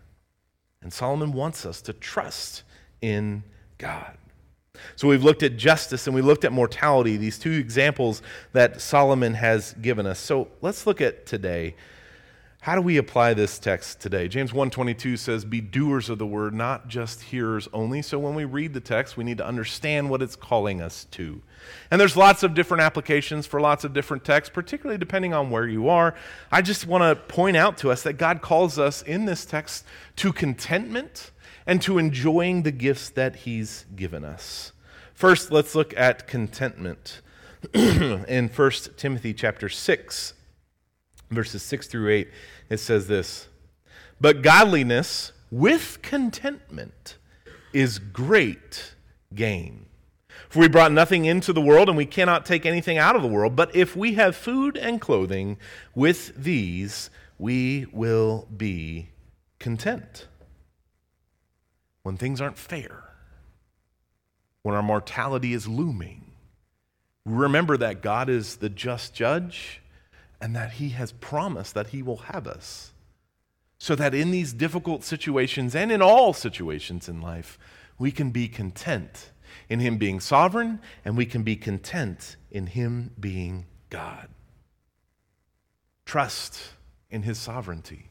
And 0.82 0.93
Solomon 0.93 1.34
wants 1.34 1.65
us 1.65 1.82
to 1.82 1.91
trust 1.91 2.63
in 3.02 3.43
God. 3.78 4.17
So 4.95 5.10
we've 5.10 5.22
looked 5.22 5.43
at 5.43 5.58
justice 5.58 6.08
and 6.08 6.15
we 6.15 6.22
looked 6.22 6.45
at 6.45 6.54
mortality, 6.54 7.17
these 7.17 7.38
two 7.38 7.52
examples 7.52 8.22
that 8.54 8.80
Solomon 8.80 9.34
has 9.34 9.74
given 9.82 10.06
us. 10.06 10.17
So 10.17 10.48
let's 10.62 10.88
look 10.88 11.02
at 11.02 11.26
today 11.26 11.76
how 12.62 12.76
do 12.76 12.82
we 12.82 12.98
apply 12.98 13.34
this 13.36 13.58
text 13.58 14.02
today? 14.02 14.28
James 14.28 14.52
1:22 14.52 15.17
says 15.17 15.45
be 15.45 15.62
doers 15.62 16.10
of 16.10 16.17
the 16.17 16.26
word, 16.26 16.54
not 16.54 16.89
just 16.89 17.22
hearers 17.22 17.69
only. 17.72 18.02
So 18.02 18.19
when 18.19 18.36
we 18.36 18.43
read 18.43 18.74
the 18.74 18.82
text, 18.82 19.15
we 19.15 19.24
need 19.24 19.38
to 19.38 19.45
understand 19.45 20.10
what 20.10 20.22
it's 20.22 20.36
calling 20.36 20.82
us 20.82 21.06
to. 21.12 21.41
And 21.92 22.00
there's 22.00 22.18
lots 22.18 22.44
of 22.44 22.54
different 22.54 22.82
applications 22.82 23.46
for 23.46 23.60
lots 23.60 23.84
of 23.84 23.94
different 23.94 24.24
texts, 24.24 24.54
particularly 24.54 24.98
depending 24.98 25.34
on 25.34 25.50
where 25.50 25.68
you 25.68 25.90
are. 25.90 26.16
I 26.52 26.62
just 26.62 26.88
want 26.88 27.04
to 27.04 27.16
point 27.16 27.58
out 27.58 27.78
to 27.80 27.92
us 27.92 28.04
that 28.04 28.14
God 28.14 28.42
calls 28.42 28.80
us 28.80 29.02
in 29.02 29.26
this 29.26 29.46
text 29.46 29.86
to 30.18 30.34
contentment 30.34 31.32
and 31.66 31.82
to 31.82 31.98
enjoying 31.98 32.64
the 32.64 32.72
gifts 32.72 33.10
that 33.12 33.38
he's 33.38 33.86
given 33.96 34.24
us. 34.24 34.72
First, 35.14 35.52
let's 35.52 35.76
look 35.76 35.94
at 35.98 36.28
contentment. 36.28 37.22
in 37.74 38.48
1 38.48 38.72
Timothy 38.96 39.34
chapter 39.34 39.68
6 39.68 40.34
verses 41.30 41.62
6 41.64 41.88
through 41.88 42.10
8, 42.10 42.30
it 42.70 42.78
says 42.78 43.08
this 43.08 43.48
But 44.20 44.42
godliness 44.42 45.32
with 45.52 46.00
contentment 46.02 47.18
is 47.74 48.00
great 48.00 48.96
gain. 49.34 49.86
For 50.50 50.60
we 50.60 50.68
brought 50.68 50.92
nothing 50.92 51.26
into 51.26 51.54
the 51.54 51.62
world, 51.62 51.90
and 51.90 51.98
we 51.98 52.08
cannot 52.08 52.46
take 52.46 52.66
anything 52.66 52.98
out 52.98 53.16
of 53.16 53.22
the 53.22 53.28
world. 53.28 53.56
But 53.56 53.76
if 53.76 53.96
we 53.96 54.16
have 54.16 54.36
food 54.36 54.76
and 54.76 55.00
clothing, 55.00 55.58
with 55.96 56.34
these 56.36 57.10
we 57.38 57.86
will 57.94 58.48
be 58.56 59.10
content. 59.60 60.28
When 62.04 62.18
things 62.18 62.42
aren't 62.42 62.58
fair, 62.58 63.04
when 64.64 64.76
our 64.76 64.84
mortality 64.84 65.54
is 65.54 65.68
looming, 65.68 66.32
remember 67.26 67.78
that 67.78 68.02
God 68.02 68.30
is 68.30 68.58
the 68.58 68.70
just 68.70 69.14
judge 69.14 69.82
and 70.42 70.56
that 70.56 70.74
He 70.74 70.90
has 70.90 71.12
promised 71.12 71.74
that 71.76 71.88
He 71.88 72.02
will 72.02 72.18
have 72.18 72.48
us. 72.48 72.92
So 73.78 73.96
that 73.96 74.14
in 74.14 74.32
these 74.32 74.52
difficult 74.52 75.04
situations 75.04 75.76
and 75.76 75.92
in 75.92 76.02
all 76.02 76.34
situations 76.34 77.08
in 77.08 77.22
life, 77.22 77.58
we 77.98 78.12
can 78.12 78.32
be 78.32 78.48
content 78.48 79.32
in 79.70 79.80
Him 79.80 79.98
being 79.98 80.20
sovereign 80.20 80.80
and 81.04 81.18
we 81.18 81.26
can 81.26 81.44
be 81.44 81.56
content 81.56 82.38
in 82.52 82.68
Him 82.68 83.12
being 83.20 83.66
God. 83.90 84.30
Trust 86.06 86.60
in 87.10 87.24
His 87.24 87.38
sovereignty. 87.38 88.10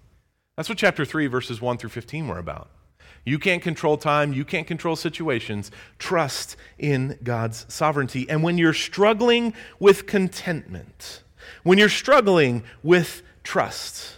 That's 0.57 0.69
what 0.69 0.79
chapter 0.79 1.05
3, 1.05 1.27
verses 1.29 1.61
1 1.61 1.79
through 1.79 1.91
15 1.91 2.29
were 2.29 2.39
about. 2.39 2.71
You 3.25 3.39
can't 3.39 3.63
control 3.63 3.97
time. 3.97 4.33
You 4.33 4.45
can't 4.45 4.67
control 4.67 4.97
situations. 4.97 5.71
Trust 5.99 6.57
in 6.79 7.19
God's 7.23 7.67
sovereignty. 7.69 8.29
And 8.29 8.43
when 8.43 8.59
you're 8.59 8.73
struggling 8.73 9.55
with 9.79 10.07
contentment, 10.07 11.23
when 11.63 11.79
you're 11.79 11.89
struggling 11.89 12.65
with 12.83 13.23
trust. 13.43 14.18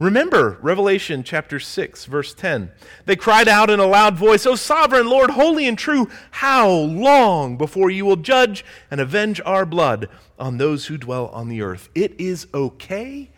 Remember 0.00 0.58
Revelation 0.60 1.22
chapter 1.22 1.60
6, 1.60 2.06
verse 2.06 2.34
10. 2.34 2.72
They 3.06 3.14
cried 3.14 3.46
out 3.46 3.70
in 3.70 3.78
a 3.78 3.86
loud 3.86 4.16
voice, 4.16 4.44
O 4.44 4.56
sovereign 4.56 5.08
Lord, 5.08 5.30
holy 5.30 5.68
and 5.68 5.78
true, 5.78 6.10
how 6.32 6.68
long 6.68 7.56
before 7.56 7.90
you 7.90 8.04
will 8.04 8.16
judge 8.16 8.64
and 8.90 9.00
avenge 9.00 9.40
our 9.44 9.64
blood 9.64 10.08
on 10.36 10.58
those 10.58 10.86
who 10.86 10.98
dwell 10.98 11.28
on 11.28 11.48
the 11.48 11.62
earth? 11.62 11.90
It 11.94 12.20
is 12.20 12.48
okay, 12.52 13.30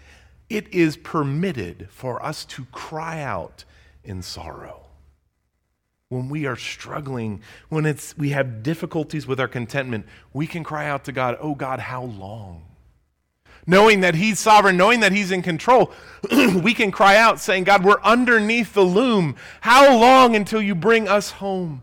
it 0.48 0.72
is 0.72 0.96
permitted 0.96 1.88
for 1.90 2.24
us 2.24 2.46
to 2.46 2.64
cry 2.72 3.20
out 3.20 3.64
in 4.02 4.22
sorrow. 4.22 4.86
When 6.08 6.30
we 6.30 6.46
are 6.46 6.56
struggling, 6.56 7.42
when 7.68 7.84
it's, 7.84 8.16
we 8.16 8.30
have 8.30 8.62
difficulties 8.62 9.26
with 9.26 9.40
our 9.40 9.48
contentment, 9.48 10.06
we 10.32 10.46
can 10.46 10.64
cry 10.64 10.86
out 10.88 11.04
to 11.04 11.12
God, 11.12 11.36
Oh 11.38 11.54
God, 11.54 11.80
how 11.80 12.04
long? 12.04 12.65
Knowing 13.66 14.00
that 14.00 14.14
He's 14.14 14.38
sovereign, 14.38 14.76
knowing 14.76 15.00
that 15.00 15.12
He's 15.12 15.30
in 15.30 15.42
control, 15.42 15.92
we 16.30 16.74
can 16.74 16.90
cry 16.90 17.16
out 17.16 17.40
saying, 17.40 17.64
God, 17.64 17.84
we're 17.84 18.00
underneath 18.02 18.74
the 18.74 18.82
loom. 18.82 19.36
How 19.60 19.98
long 19.98 20.36
until 20.36 20.62
you 20.62 20.74
bring 20.74 21.08
us 21.08 21.32
home? 21.32 21.82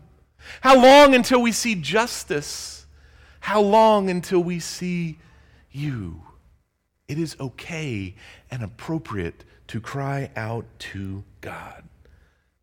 How 0.60 0.80
long 0.80 1.14
until 1.14 1.40
we 1.42 1.52
see 1.52 1.74
justice? 1.74 2.86
How 3.40 3.60
long 3.60 4.08
until 4.08 4.42
we 4.42 4.60
see 4.60 5.18
you? 5.70 6.22
It 7.08 7.18
is 7.18 7.36
okay 7.38 8.14
and 8.50 8.62
appropriate 8.62 9.44
to 9.68 9.80
cry 9.80 10.30
out 10.36 10.64
to 10.78 11.24
God. 11.40 11.84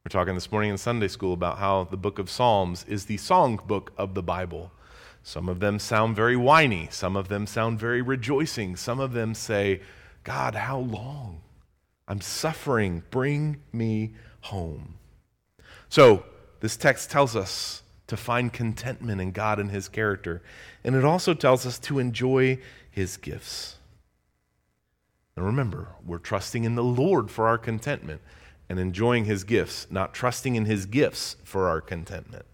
We're 0.03 0.09
talking 0.09 0.33
this 0.33 0.51
morning 0.51 0.71
in 0.71 0.79
Sunday 0.79 1.07
school 1.07 1.33
about 1.33 1.59
how 1.59 1.83
the 1.83 1.97
book 1.97 2.17
of 2.17 2.27
Psalms 2.27 2.83
is 2.87 3.05
the 3.05 3.17
song 3.17 3.59
book 3.67 3.93
of 3.97 4.15
the 4.15 4.23
Bible. 4.23 4.71
Some 5.23 5.47
of 5.47 5.59
them 5.59 5.79
sound 5.79 6.15
very 6.15 6.35
whiny. 6.35 6.87
Some 6.91 7.15
of 7.15 7.27
them 7.27 7.45
sound 7.45 7.79
very 7.79 8.01
rejoicing. 8.01 8.75
Some 8.75 8.99
of 8.99 9.13
them 9.13 9.33
say, 9.33 9.81
God, 10.23 10.55
how 10.55 10.79
long? 10.79 11.41
I'm 12.07 12.21
suffering. 12.21 13.03
Bring 13.11 13.61
me 13.71 14.11
home. 14.41 14.95
So, 15.89 16.25
this 16.59 16.77
text 16.77 17.11
tells 17.11 17.35
us 17.35 17.83
to 18.07 18.17
find 18.17 18.51
contentment 18.51 19.21
in 19.21 19.31
God 19.31 19.59
and 19.59 19.71
His 19.71 19.87
character. 19.87 20.41
And 20.83 20.95
it 20.95 21.05
also 21.05 21.33
tells 21.33 21.65
us 21.65 21.79
to 21.79 21.99
enjoy 21.99 22.59
His 22.89 23.17
gifts. 23.17 23.77
And 25.35 25.45
remember, 25.45 25.89
we're 26.05 26.17
trusting 26.17 26.63
in 26.63 26.75
the 26.75 26.83
Lord 26.83 27.31
for 27.31 27.47
our 27.47 27.57
contentment 27.57 28.21
and 28.67 28.79
enjoying 28.79 29.25
His 29.25 29.43
gifts, 29.43 29.87
not 29.89 30.13
trusting 30.13 30.55
in 30.55 30.65
His 30.65 30.85
gifts 30.85 31.37
for 31.43 31.67
our 31.67 31.81
contentment. 31.81 32.45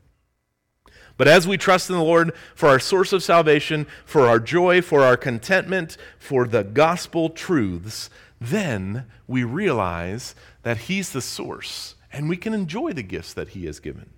But 1.18 1.28
as 1.28 1.48
we 1.48 1.58
trust 1.58 1.90
in 1.90 1.96
the 1.96 2.04
Lord 2.04 2.34
for 2.56 2.70
our 2.70 2.80
source 2.80 3.12
of 3.12 3.24
salvation, 3.24 3.88
for 4.06 4.28
our 4.28 4.40
joy, 4.40 4.82
for 4.82 5.02
our 5.04 5.18
contentment, 5.18 5.98
for 6.20 6.48
the 6.48 6.64
gospel 6.64 7.30
truths, 7.30 8.10
then 8.40 9.06
we 9.28 9.44
realize 9.44 10.36
that 10.64 10.78
He's 10.78 11.12
the 11.12 11.22
source 11.22 11.96
and 12.14 12.30
we 12.30 12.38
can 12.38 12.54
enjoy 12.54 12.94
the 12.94 13.04
gifts 13.04 13.34
that 13.34 13.50
He 13.50 13.66
has 13.66 13.80
given. 13.80 14.12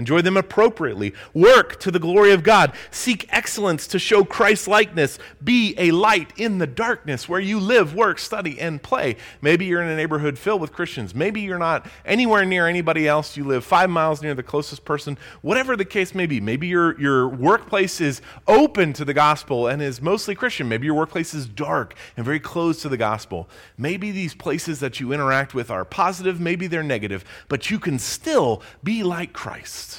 Enjoy 0.00 0.22
them 0.22 0.38
appropriately. 0.38 1.12
Work 1.34 1.78
to 1.80 1.90
the 1.90 1.98
glory 1.98 2.32
of 2.32 2.42
God. 2.42 2.72
Seek 2.90 3.26
excellence 3.28 3.86
to 3.88 3.98
show 3.98 4.24
Christ 4.24 4.66
likeness. 4.66 5.18
Be 5.44 5.74
a 5.76 5.90
light 5.90 6.32
in 6.38 6.56
the 6.56 6.66
darkness 6.66 7.28
where 7.28 7.38
you 7.38 7.60
live, 7.60 7.94
work, 7.94 8.18
study, 8.18 8.58
and 8.58 8.82
play. 8.82 9.16
Maybe 9.42 9.66
you're 9.66 9.82
in 9.82 9.90
a 9.90 9.96
neighborhood 9.96 10.38
filled 10.38 10.62
with 10.62 10.72
Christians. 10.72 11.14
Maybe 11.14 11.42
you're 11.42 11.58
not 11.58 11.86
anywhere 12.06 12.46
near 12.46 12.66
anybody 12.66 13.06
else. 13.06 13.36
You 13.36 13.44
live 13.44 13.62
five 13.62 13.90
miles 13.90 14.22
near 14.22 14.34
the 14.34 14.42
closest 14.42 14.86
person. 14.86 15.18
Whatever 15.42 15.76
the 15.76 15.84
case 15.84 16.14
may 16.14 16.24
be. 16.24 16.40
Maybe 16.40 16.68
your, 16.68 16.98
your 16.98 17.28
workplace 17.28 18.00
is 18.00 18.22
open 18.48 18.94
to 18.94 19.04
the 19.04 19.12
gospel 19.12 19.66
and 19.66 19.82
is 19.82 20.00
mostly 20.00 20.34
Christian. 20.34 20.66
Maybe 20.66 20.86
your 20.86 20.94
workplace 20.94 21.34
is 21.34 21.46
dark 21.46 21.94
and 22.16 22.24
very 22.24 22.40
closed 22.40 22.80
to 22.80 22.88
the 22.88 22.96
gospel. 22.96 23.50
Maybe 23.76 24.12
these 24.12 24.32
places 24.34 24.80
that 24.80 24.98
you 24.98 25.12
interact 25.12 25.52
with 25.52 25.70
are 25.70 25.84
positive, 25.84 26.40
maybe 26.40 26.68
they're 26.68 26.82
negative, 26.82 27.22
but 27.48 27.70
you 27.70 27.78
can 27.78 27.98
still 27.98 28.62
be 28.82 29.02
like 29.02 29.34
Christ. 29.34 29.89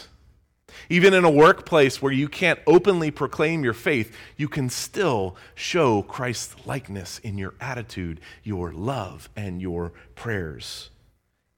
Even 0.91 1.13
in 1.13 1.23
a 1.23 1.31
workplace 1.31 2.01
where 2.01 2.11
you 2.11 2.27
can't 2.27 2.59
openly 2.67 3.11
proclaim 3.11 3.63
your 3.63 3.73
faith, 3.73 4.13
you 4.35 4.49
can 4.49 4.69
still 4.69 5.37
show 5.55 6.01
Christ's 6.01 6.67
likeness 6.67 7.17
in 7.19 7.37
your 7.37 7.53
attitude, 7.61 8.19
your 8.43 8.73
love, 8.73 9.29
and 9.33 9.61
your 9.61 9.93
prayers. 10.15 10.89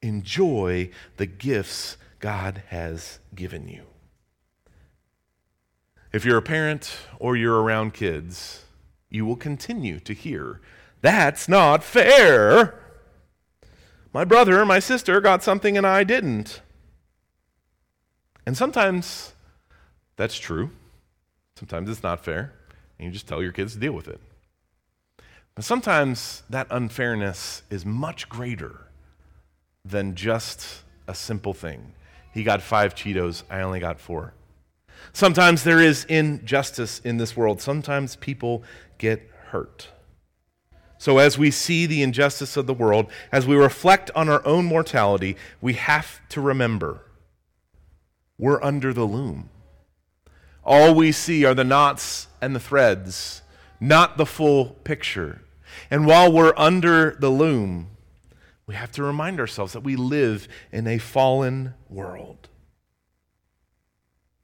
Enjoy 0.04 0.92
the 1.18 1.26
gifts 1.26 1.98
God 2.20 2.62
has 2.68 3.18
given 3.34 3.68
you. 3.68 3.82
If 6.12 6.26
you're 6.26 6.38
a 6.38 6.44
parent 6.44 6.96
or 7.18 7.36
you're 7.36 7.60
around 7.60 7.96
kids, 7.96 8.66
you 9.10 9.26
will 9.26 9.36
continue 9.36 10.00
to 10.02 10.14
hear, 10.14 10.62
That's 11.02 11.50
not 11.50 11.84
fair. 11.84 12.80
My 14.14 14.26
brother 14.26 14.62
or 14.62 14.66
my 14.68 14.78
sister 14.78 15.20
got 15.20 15.42
something 15.42 15.76
and 15.76 15.88
I 15.88 16.04
didn't. 16.04 16.62
And 18.46 18.58
sometimes 18.58 19.34
that's 20.16 20.38
true. 20.38 20.70
Sometimes 21.58 21.90
it's 21.90 22.04
not 22.04 22.24
fair, 22.24 22.54
and 22.98 23.06
you 23.06 23.12
just 23.12 23.28
tell 23.28 23.42
your 23.42 23.52
kids 23.52 23.74
to 23.74 23.80
deal 23.80 23.94
with 23.94 24.08
it. 24.08 24.20
But 25.56 25.64
sometimes 25.64 26.44
that 26.50 26.68
unfairness 26.72 27.62
is 27.70 27.86
much 27.86 28.28
greater 28.28 28.88
than 29.86 30.16
just 30.16 30.84
a 31.08 31.14
simple 31.14 31.54
thing. 31.54 31.94
He 32.34 32.44
got 32.44 32.62
five 32.62 32.96
Cheetos, 32.96 33.44
I 33.50 33.62
only 33.62 33.80
got 33.80 34.00
four. 34.00 34.34
Sometimes 35.12 35.64
there 35.64 35.80
is 35.80 36.06
injustice 36.06 37.00
in 37.00 37.18
this 37.18 37.38
world. 37.38 37.62
Sometimes 37.62 38.16
people 38.16 38.64
get 38.98 39.30
hurt. 39.48 39.90
So, 40.98 41.18
as 41.18 41.38
we 41.38 41.52
see 41.52 41.86
the 41.86 42.02
injustice 42.02 42.56
of 42.56 42.66
the 42.66 42.74
world, 42.74 43.08
as 43.32 43.46
we 43.46 43.56
reflect 43.56 44.10
on 44.16 44.30
our 44.30 44.44
own 44.48 44.66
mortality, 44.66 45.36
we 45.62 45.74
have 45.74 46.22
to 46.30 46.40
remember 46.40 47.02
we're 48.44 48.62
under 48.62 48.92
the 48.92 49.06
loom. 49.06 49.50
All 50.66 50.94
we 50.94 51.14
see 51.14 51.46
are 51.46 51.54
the 51.54 51.64
knots 51.64 52.28
and 52.42 52.54
the 52.54 52.60
threads, 52.60 53.42
not 53.80 54.18
the 54.18 54.26
full 54.26 54.66
picture. 54.84 55.44
And 55.90 56.06
while 56.06 56.30
we're 56.30 56.54
under 56.58 57.12
the 57.12 57.30
loom, 57.30 57.88
we 58.68 58.76
have 58.76 58.92
to 58.94 59.04
remind 59.04 59.40
ourselves 59.40 59.72
that 59.72 59.86
we 59.86 59.96
live 59.96 60.50
in 60.74 60.88
a 60.88 60.98
fallen 60.98 61.74
world. 61.90 62.50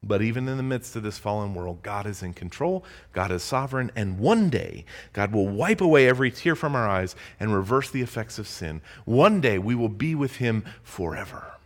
But 0.02 0.22
even 0.22 0.48
in 0.48 0.56
the 0.56 0.64
midst 0.64 0.96
of 0.96 1.04
this 1.04 1.18
fallen 1.18 1.54
world, 1.54 1.84
God 1.84 2.08
is 2.08 2.24
in 2.24 2.34
control, 2.34 2.86
God 3.12 3.34
is 3.34 3.44
sovereign, 3.44 3.92
and 3.98 4.18
one 4.18 4.50
day 4.50 4.86
God 5.12 5.34
will 5.34 5.50
wipe 5.50 5.82
away 5.82 6.08
every 6.08 6.32
tear 6.32 6.56
from 6.56 6.74
our 6.74 6.88
eyes 6.88 7.18
and 7.38 7.54
reverse 7.54 7.92
the 7.92 8.02
effects 8.02 8.40
of 8.40 8.48
sin. 8.48 8.82
One 9.04 9.42
day 9.42 9.60
we 9.60 9.76
will 9.76 9.90
be 9.90 10.16
with 10.16 10.38
Him 10.38 10.64
forever. 10.84 11.59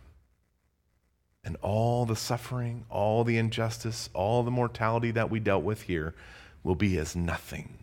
And 1.44 1.56
all 1.60 2.06
the 2.06 2.16
suffering, 2.16 2.86
all 2.88 3.22
the 3.22 3.36
injustice, 3.36 4.08
all 4.14 4.42
the 4.42 4.50
mortality 4.50 5.10
that 5.10 5.30
we 5.30 5.40
dealt 5.40 5.62
with 5.62 5.82
here 5.82 6.14
will 6.62 6.74
be 6.74 6.96
as 6.96 7.14
nothing 7.14 7.78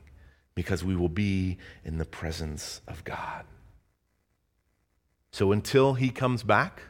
because 0.56 0.84
we 0.84 0.96
will 0.96 1.10
be 1.10 1.58
in 1.86 1.98
the 1.98 2.06
presence 2.06 2.82
of 2.88 3.04
God. 3.04 3.46
So 5.32 5.52
until 5.52 5.94
he 5.94 6.10
comes 6.10 6.44
back 6.44 6.84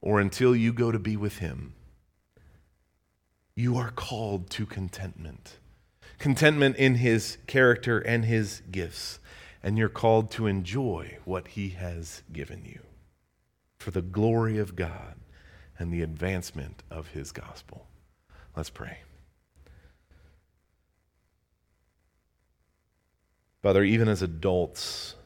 or 0.00 0.18
until 0.18 0.56
you 0.56 0.72
go 0.72 0.90
to 0.90 0.98
be 0.98 1.16
with 1.16 1.38
him, 1.38 1.74
you 3.54 3.76
are 3.76 3.90
called 3.90 4.50
to 4.50 4.66
contentment. 4.66 5.58
Contentment 6.18 6.76
in 6.76 6.96
his 6.96 7.38
character 7.46 7.98
and 7.98 8.24
his 8.24 8.62
gifts. 8.70 9.20
And 9.62 9.78
you're 9.78 9.88
called 9.88 10.30
to 10.32 10.46
enjoy 10.46 11.18
what 11.24 11.48
he 11.48 11.70
has 11.70 12.22
given 12.32 12.64
you 12.64 12.80
for 13.78 13.90
the 13.90 14.02
glory 14.02 14.58
of 14.58 14.74
God 14.74 15.14
and 15.82 15.92
the 15.92 16.00
advancement 16.00 16.84
of 16.92 17.08
his 17.08 17.32
gospel. 17.32 17.86
Let's 18.56 18.70
pray. 18.70 18.98
Father, 23.62 23.82
even 23.82 24.08
as 24.08 24.22
adults, 24.22 25.16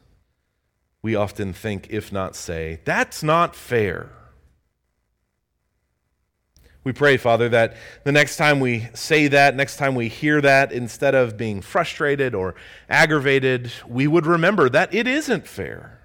we 1.03 1.15
often 1.15 1.53
think, 1.53 1.87
if 1.91 2.11
not 2.11 2.35
say, 2.35 2.81
that's 2.85 3.21
not 3.21 3.55
fair. 3.55 4.09
We 6.83 6.91
pray, 6.91 7.17
Father, 7.17 7.49
that 7.49 7.75
the 8.03 8.11
next 8.11 8.37
time 8.37 8.59
we 8.59 8.87
say 8.95 9.27
that, 9.27 9.55
next 9.55 9.77
time 9.77 9.93
we 9.93 10.07
hear 10.07 10.41
that, 10.41 10.71
instead 10.71 11.13
of 11.13 11.37
being 11.37 11.61
frustrated 11.61 12.33
or 12.33 12.55
aggravated, 12.89 13.71
we 13.87 14.07
would 14.07 14.25
remember 14.25 14.69
that 14.69 14.91
it 14.91 15.05
isn't 15.05 15.47
fair. 15.47 15.99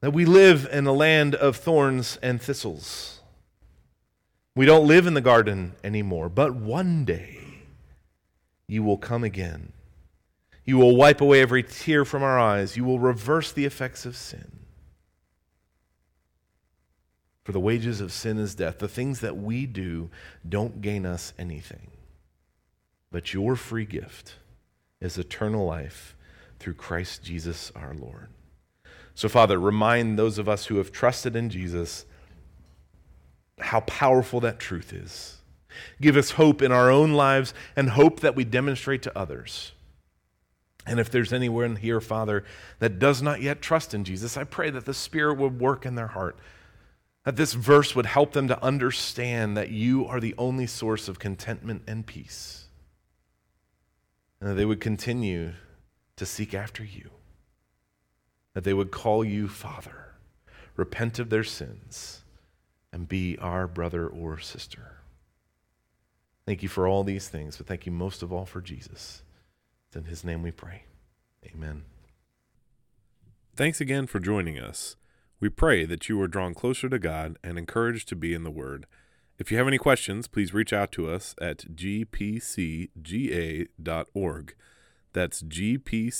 That 0.00 0.12
we 0.12 0.24
live 0.24 0.68
in 0.72 0.86
a 0.86 0.92
land 0.92 1.34
of 1.34 1.56
thorns 1.56 2.18
and 2.22 2.40
thistles. 2.40 3.20
We 4.54 4.66
don't 4.66 4.86
live 4.86 5.06
in 5.06 5.14
the 5.14 5.20
garden 5.20 5.74
anymore, 5.84 6.28
but 6.28 6.54
one 6.54 7.04
day 7.04 7.38
you 8.66 8.82
will 8.82 8.98
come 8.98 9.24
again. 9.24 9.72
You 10.64 10.78
will 10.78 10.96
wipe 10.96 11.20
away 11.20 11.40
every 11.40 11.62
tear 11.62 12.04
from 12.04 12.22
our 12.22 12.38
eyes. 12.38 12.76
You 12.76 12.84
will 12.84 12.98
reverse 12.98 13.52
the 13.52 13.64
effects 13.64 14.06
of 14.06 14.16
sin. 14.16 14.60
For 17.44 17.52
the 17.52 17.60
wages 17.60 18.00
of 18.00 18.12
sin 18.12 18.38
is 18.38 18.54
death. 18.54 18.78
The 18.78 18.88
things 18.88 19.20
that 19.20 19.36
we 19.36 19.66
do 19.66 20.10
don't 20.48 20.80
gain 20.80 21.04
us 21.04 21.32
anything. 21.38 21.90
But 23.10 23.34
your 23.34 23.56
free 23.56 23.84
gift 23.84 24.36
is 25.00 25.18
eternal 25.18 25.66
life 25.66 26.14
through 26.58 26.74
Christ 26.74 27.24
Jesus 27.24 27.72
our 27.74 27.94
Lord. 27.94 28.28
So, 29.20 29.28
Father, 29.28 29.60
remind 29.60 30.18
those 30.18 30.38
of 30.38 30.48
us 30.48 30.64
who 30.64 30.76
have 30.76 30.92
trusted 30.92 31.36
in 31.36 31.50
Jesus 31.50 32.06
how 33.58 33.80
powerful 33.80 34.40
that 34.40 34.58
truth 34.58 34.94
is. 34.94 35.36
Give 36.00 36.16
us 36.16 36.30
hope 36.30 36.62
in 36.62 36.72
our 36.72 36.90
own 36.90 37.12
lives 37.12 37.52
and 37.76 37.90
hope 37.90 38.20
that 38.20 38.34
we 38.34 38.44
demonstrate 38.44 39.02
to 39.02 39.18
others. 39.18 39.72
And 40.86 40.98
if 40.98 41.10
there's 41.10 41.34
anyone 41.34 41.76
here, 41.76 42.00
Father, 42.00 42.44
that 42.78 42.98
does 42.98 43.20
not 43.20 43.42
yet 43.42 43.60
trust 43.60 43.92
in 43.92 44.04
Jesus, 44.04 44.38
I 44.38 44.44
pray 44.44 44.70
that 44.70 44.86
the 44.86 44.94
Spirit 44.94 45.36
would 45.36 45.60
work 45.60 45.84
in 45.84 45.96
their 45.96 46.06
heart, 46.06 46.38
that 47.26 47.36
this 47.36 47.52
verse 47.52 47.94
would 47.94 48.06
help 48.06 48.32
them 48.32 48.48
to 48.48 48.64
understand 48.64 49.54
that 49.54 49.68
you 49.68 50.06
are 50.06 50.20
the 50.20 50.34
only 50.38 50.66
source 50.66 51.08
of 51.08 51.18
contentment 51.18 51.82
and 51.86 52.06
peace, 52.06 52.68
and 54.40 54.48
that 54.48 54.54
they 54.54 54.64
would 54.64 54.80
continue 54.80 55.52
to 56.16 56.24
seek 56.24 56.54
after 56.54 56.82
you 56.82 57.10
that 58.54 58.64
they 58.64 58.74
would 58.74 58.90
call 58.90 59.24
you 59.24 59.48
Father, 59.48 60.14
repent 60.76 61.18
of 61.18 61.30
their 61.30 61.44
sins, 61.44 62.22
and 62.92 63.08
be 63.08 63.38
our 63.38 63.66
brother 63.66 64.06
or 64.06 64.38
sister. 64.38 64.98
Thank 66.46 66.62
you 66.62 66.68
for 66.68 66.88
all 66.88 67.04
these 67.04 67.28
things, 67.28 67.56
but 67.56 67.66
thank 67.66 67.86
you 67.86 67.92
most 67.92 68.22
of 68.22 68.32
all 68.32 68.44
for 68.44 68.60
Jesus. 68.60 69.22
It's 69.86 69.96
in 69.96 70.04
his 70.04 70.24
name 70.24 70.42
we 70.42 70.50
pray. 70.50 70.84
Amen. 71.46 71.84
Thanks 73.54 73.80
again 73.80 74.06
for 74.06 74.20
joining 74.20 74.58
us. 74.58 74.96
We 75.38 75.48
pray 75.48 75.84
that 75.86 76.08
you 76.08 76.20
are 76.20 76.28
drawn 76.28 76.54
closer 76.54 76.88
to 76.88 76.98
God 76.98 77.36
and 77.42 77.58
encouraged 77.58 78.08
to 78.08 78.16
be 78.16 78.34
in 78.34 78.42
the 78.42 78.50
Word. 78.50 78.86
If 79.38 79.50
you 79.50 79.58
have 79.58 79.66
any 79.66 79.78
questions, 79.78 80.28
please 80.28 80.52
reach 80.52 80.72
out 80.72 80.92
to 80.92 81.10
us 81.10 81.34
at 81.40 81.74
gpcga.org. 81.74 82.94
That's 85.12 85.42
gpcga.org. 85.42 86.10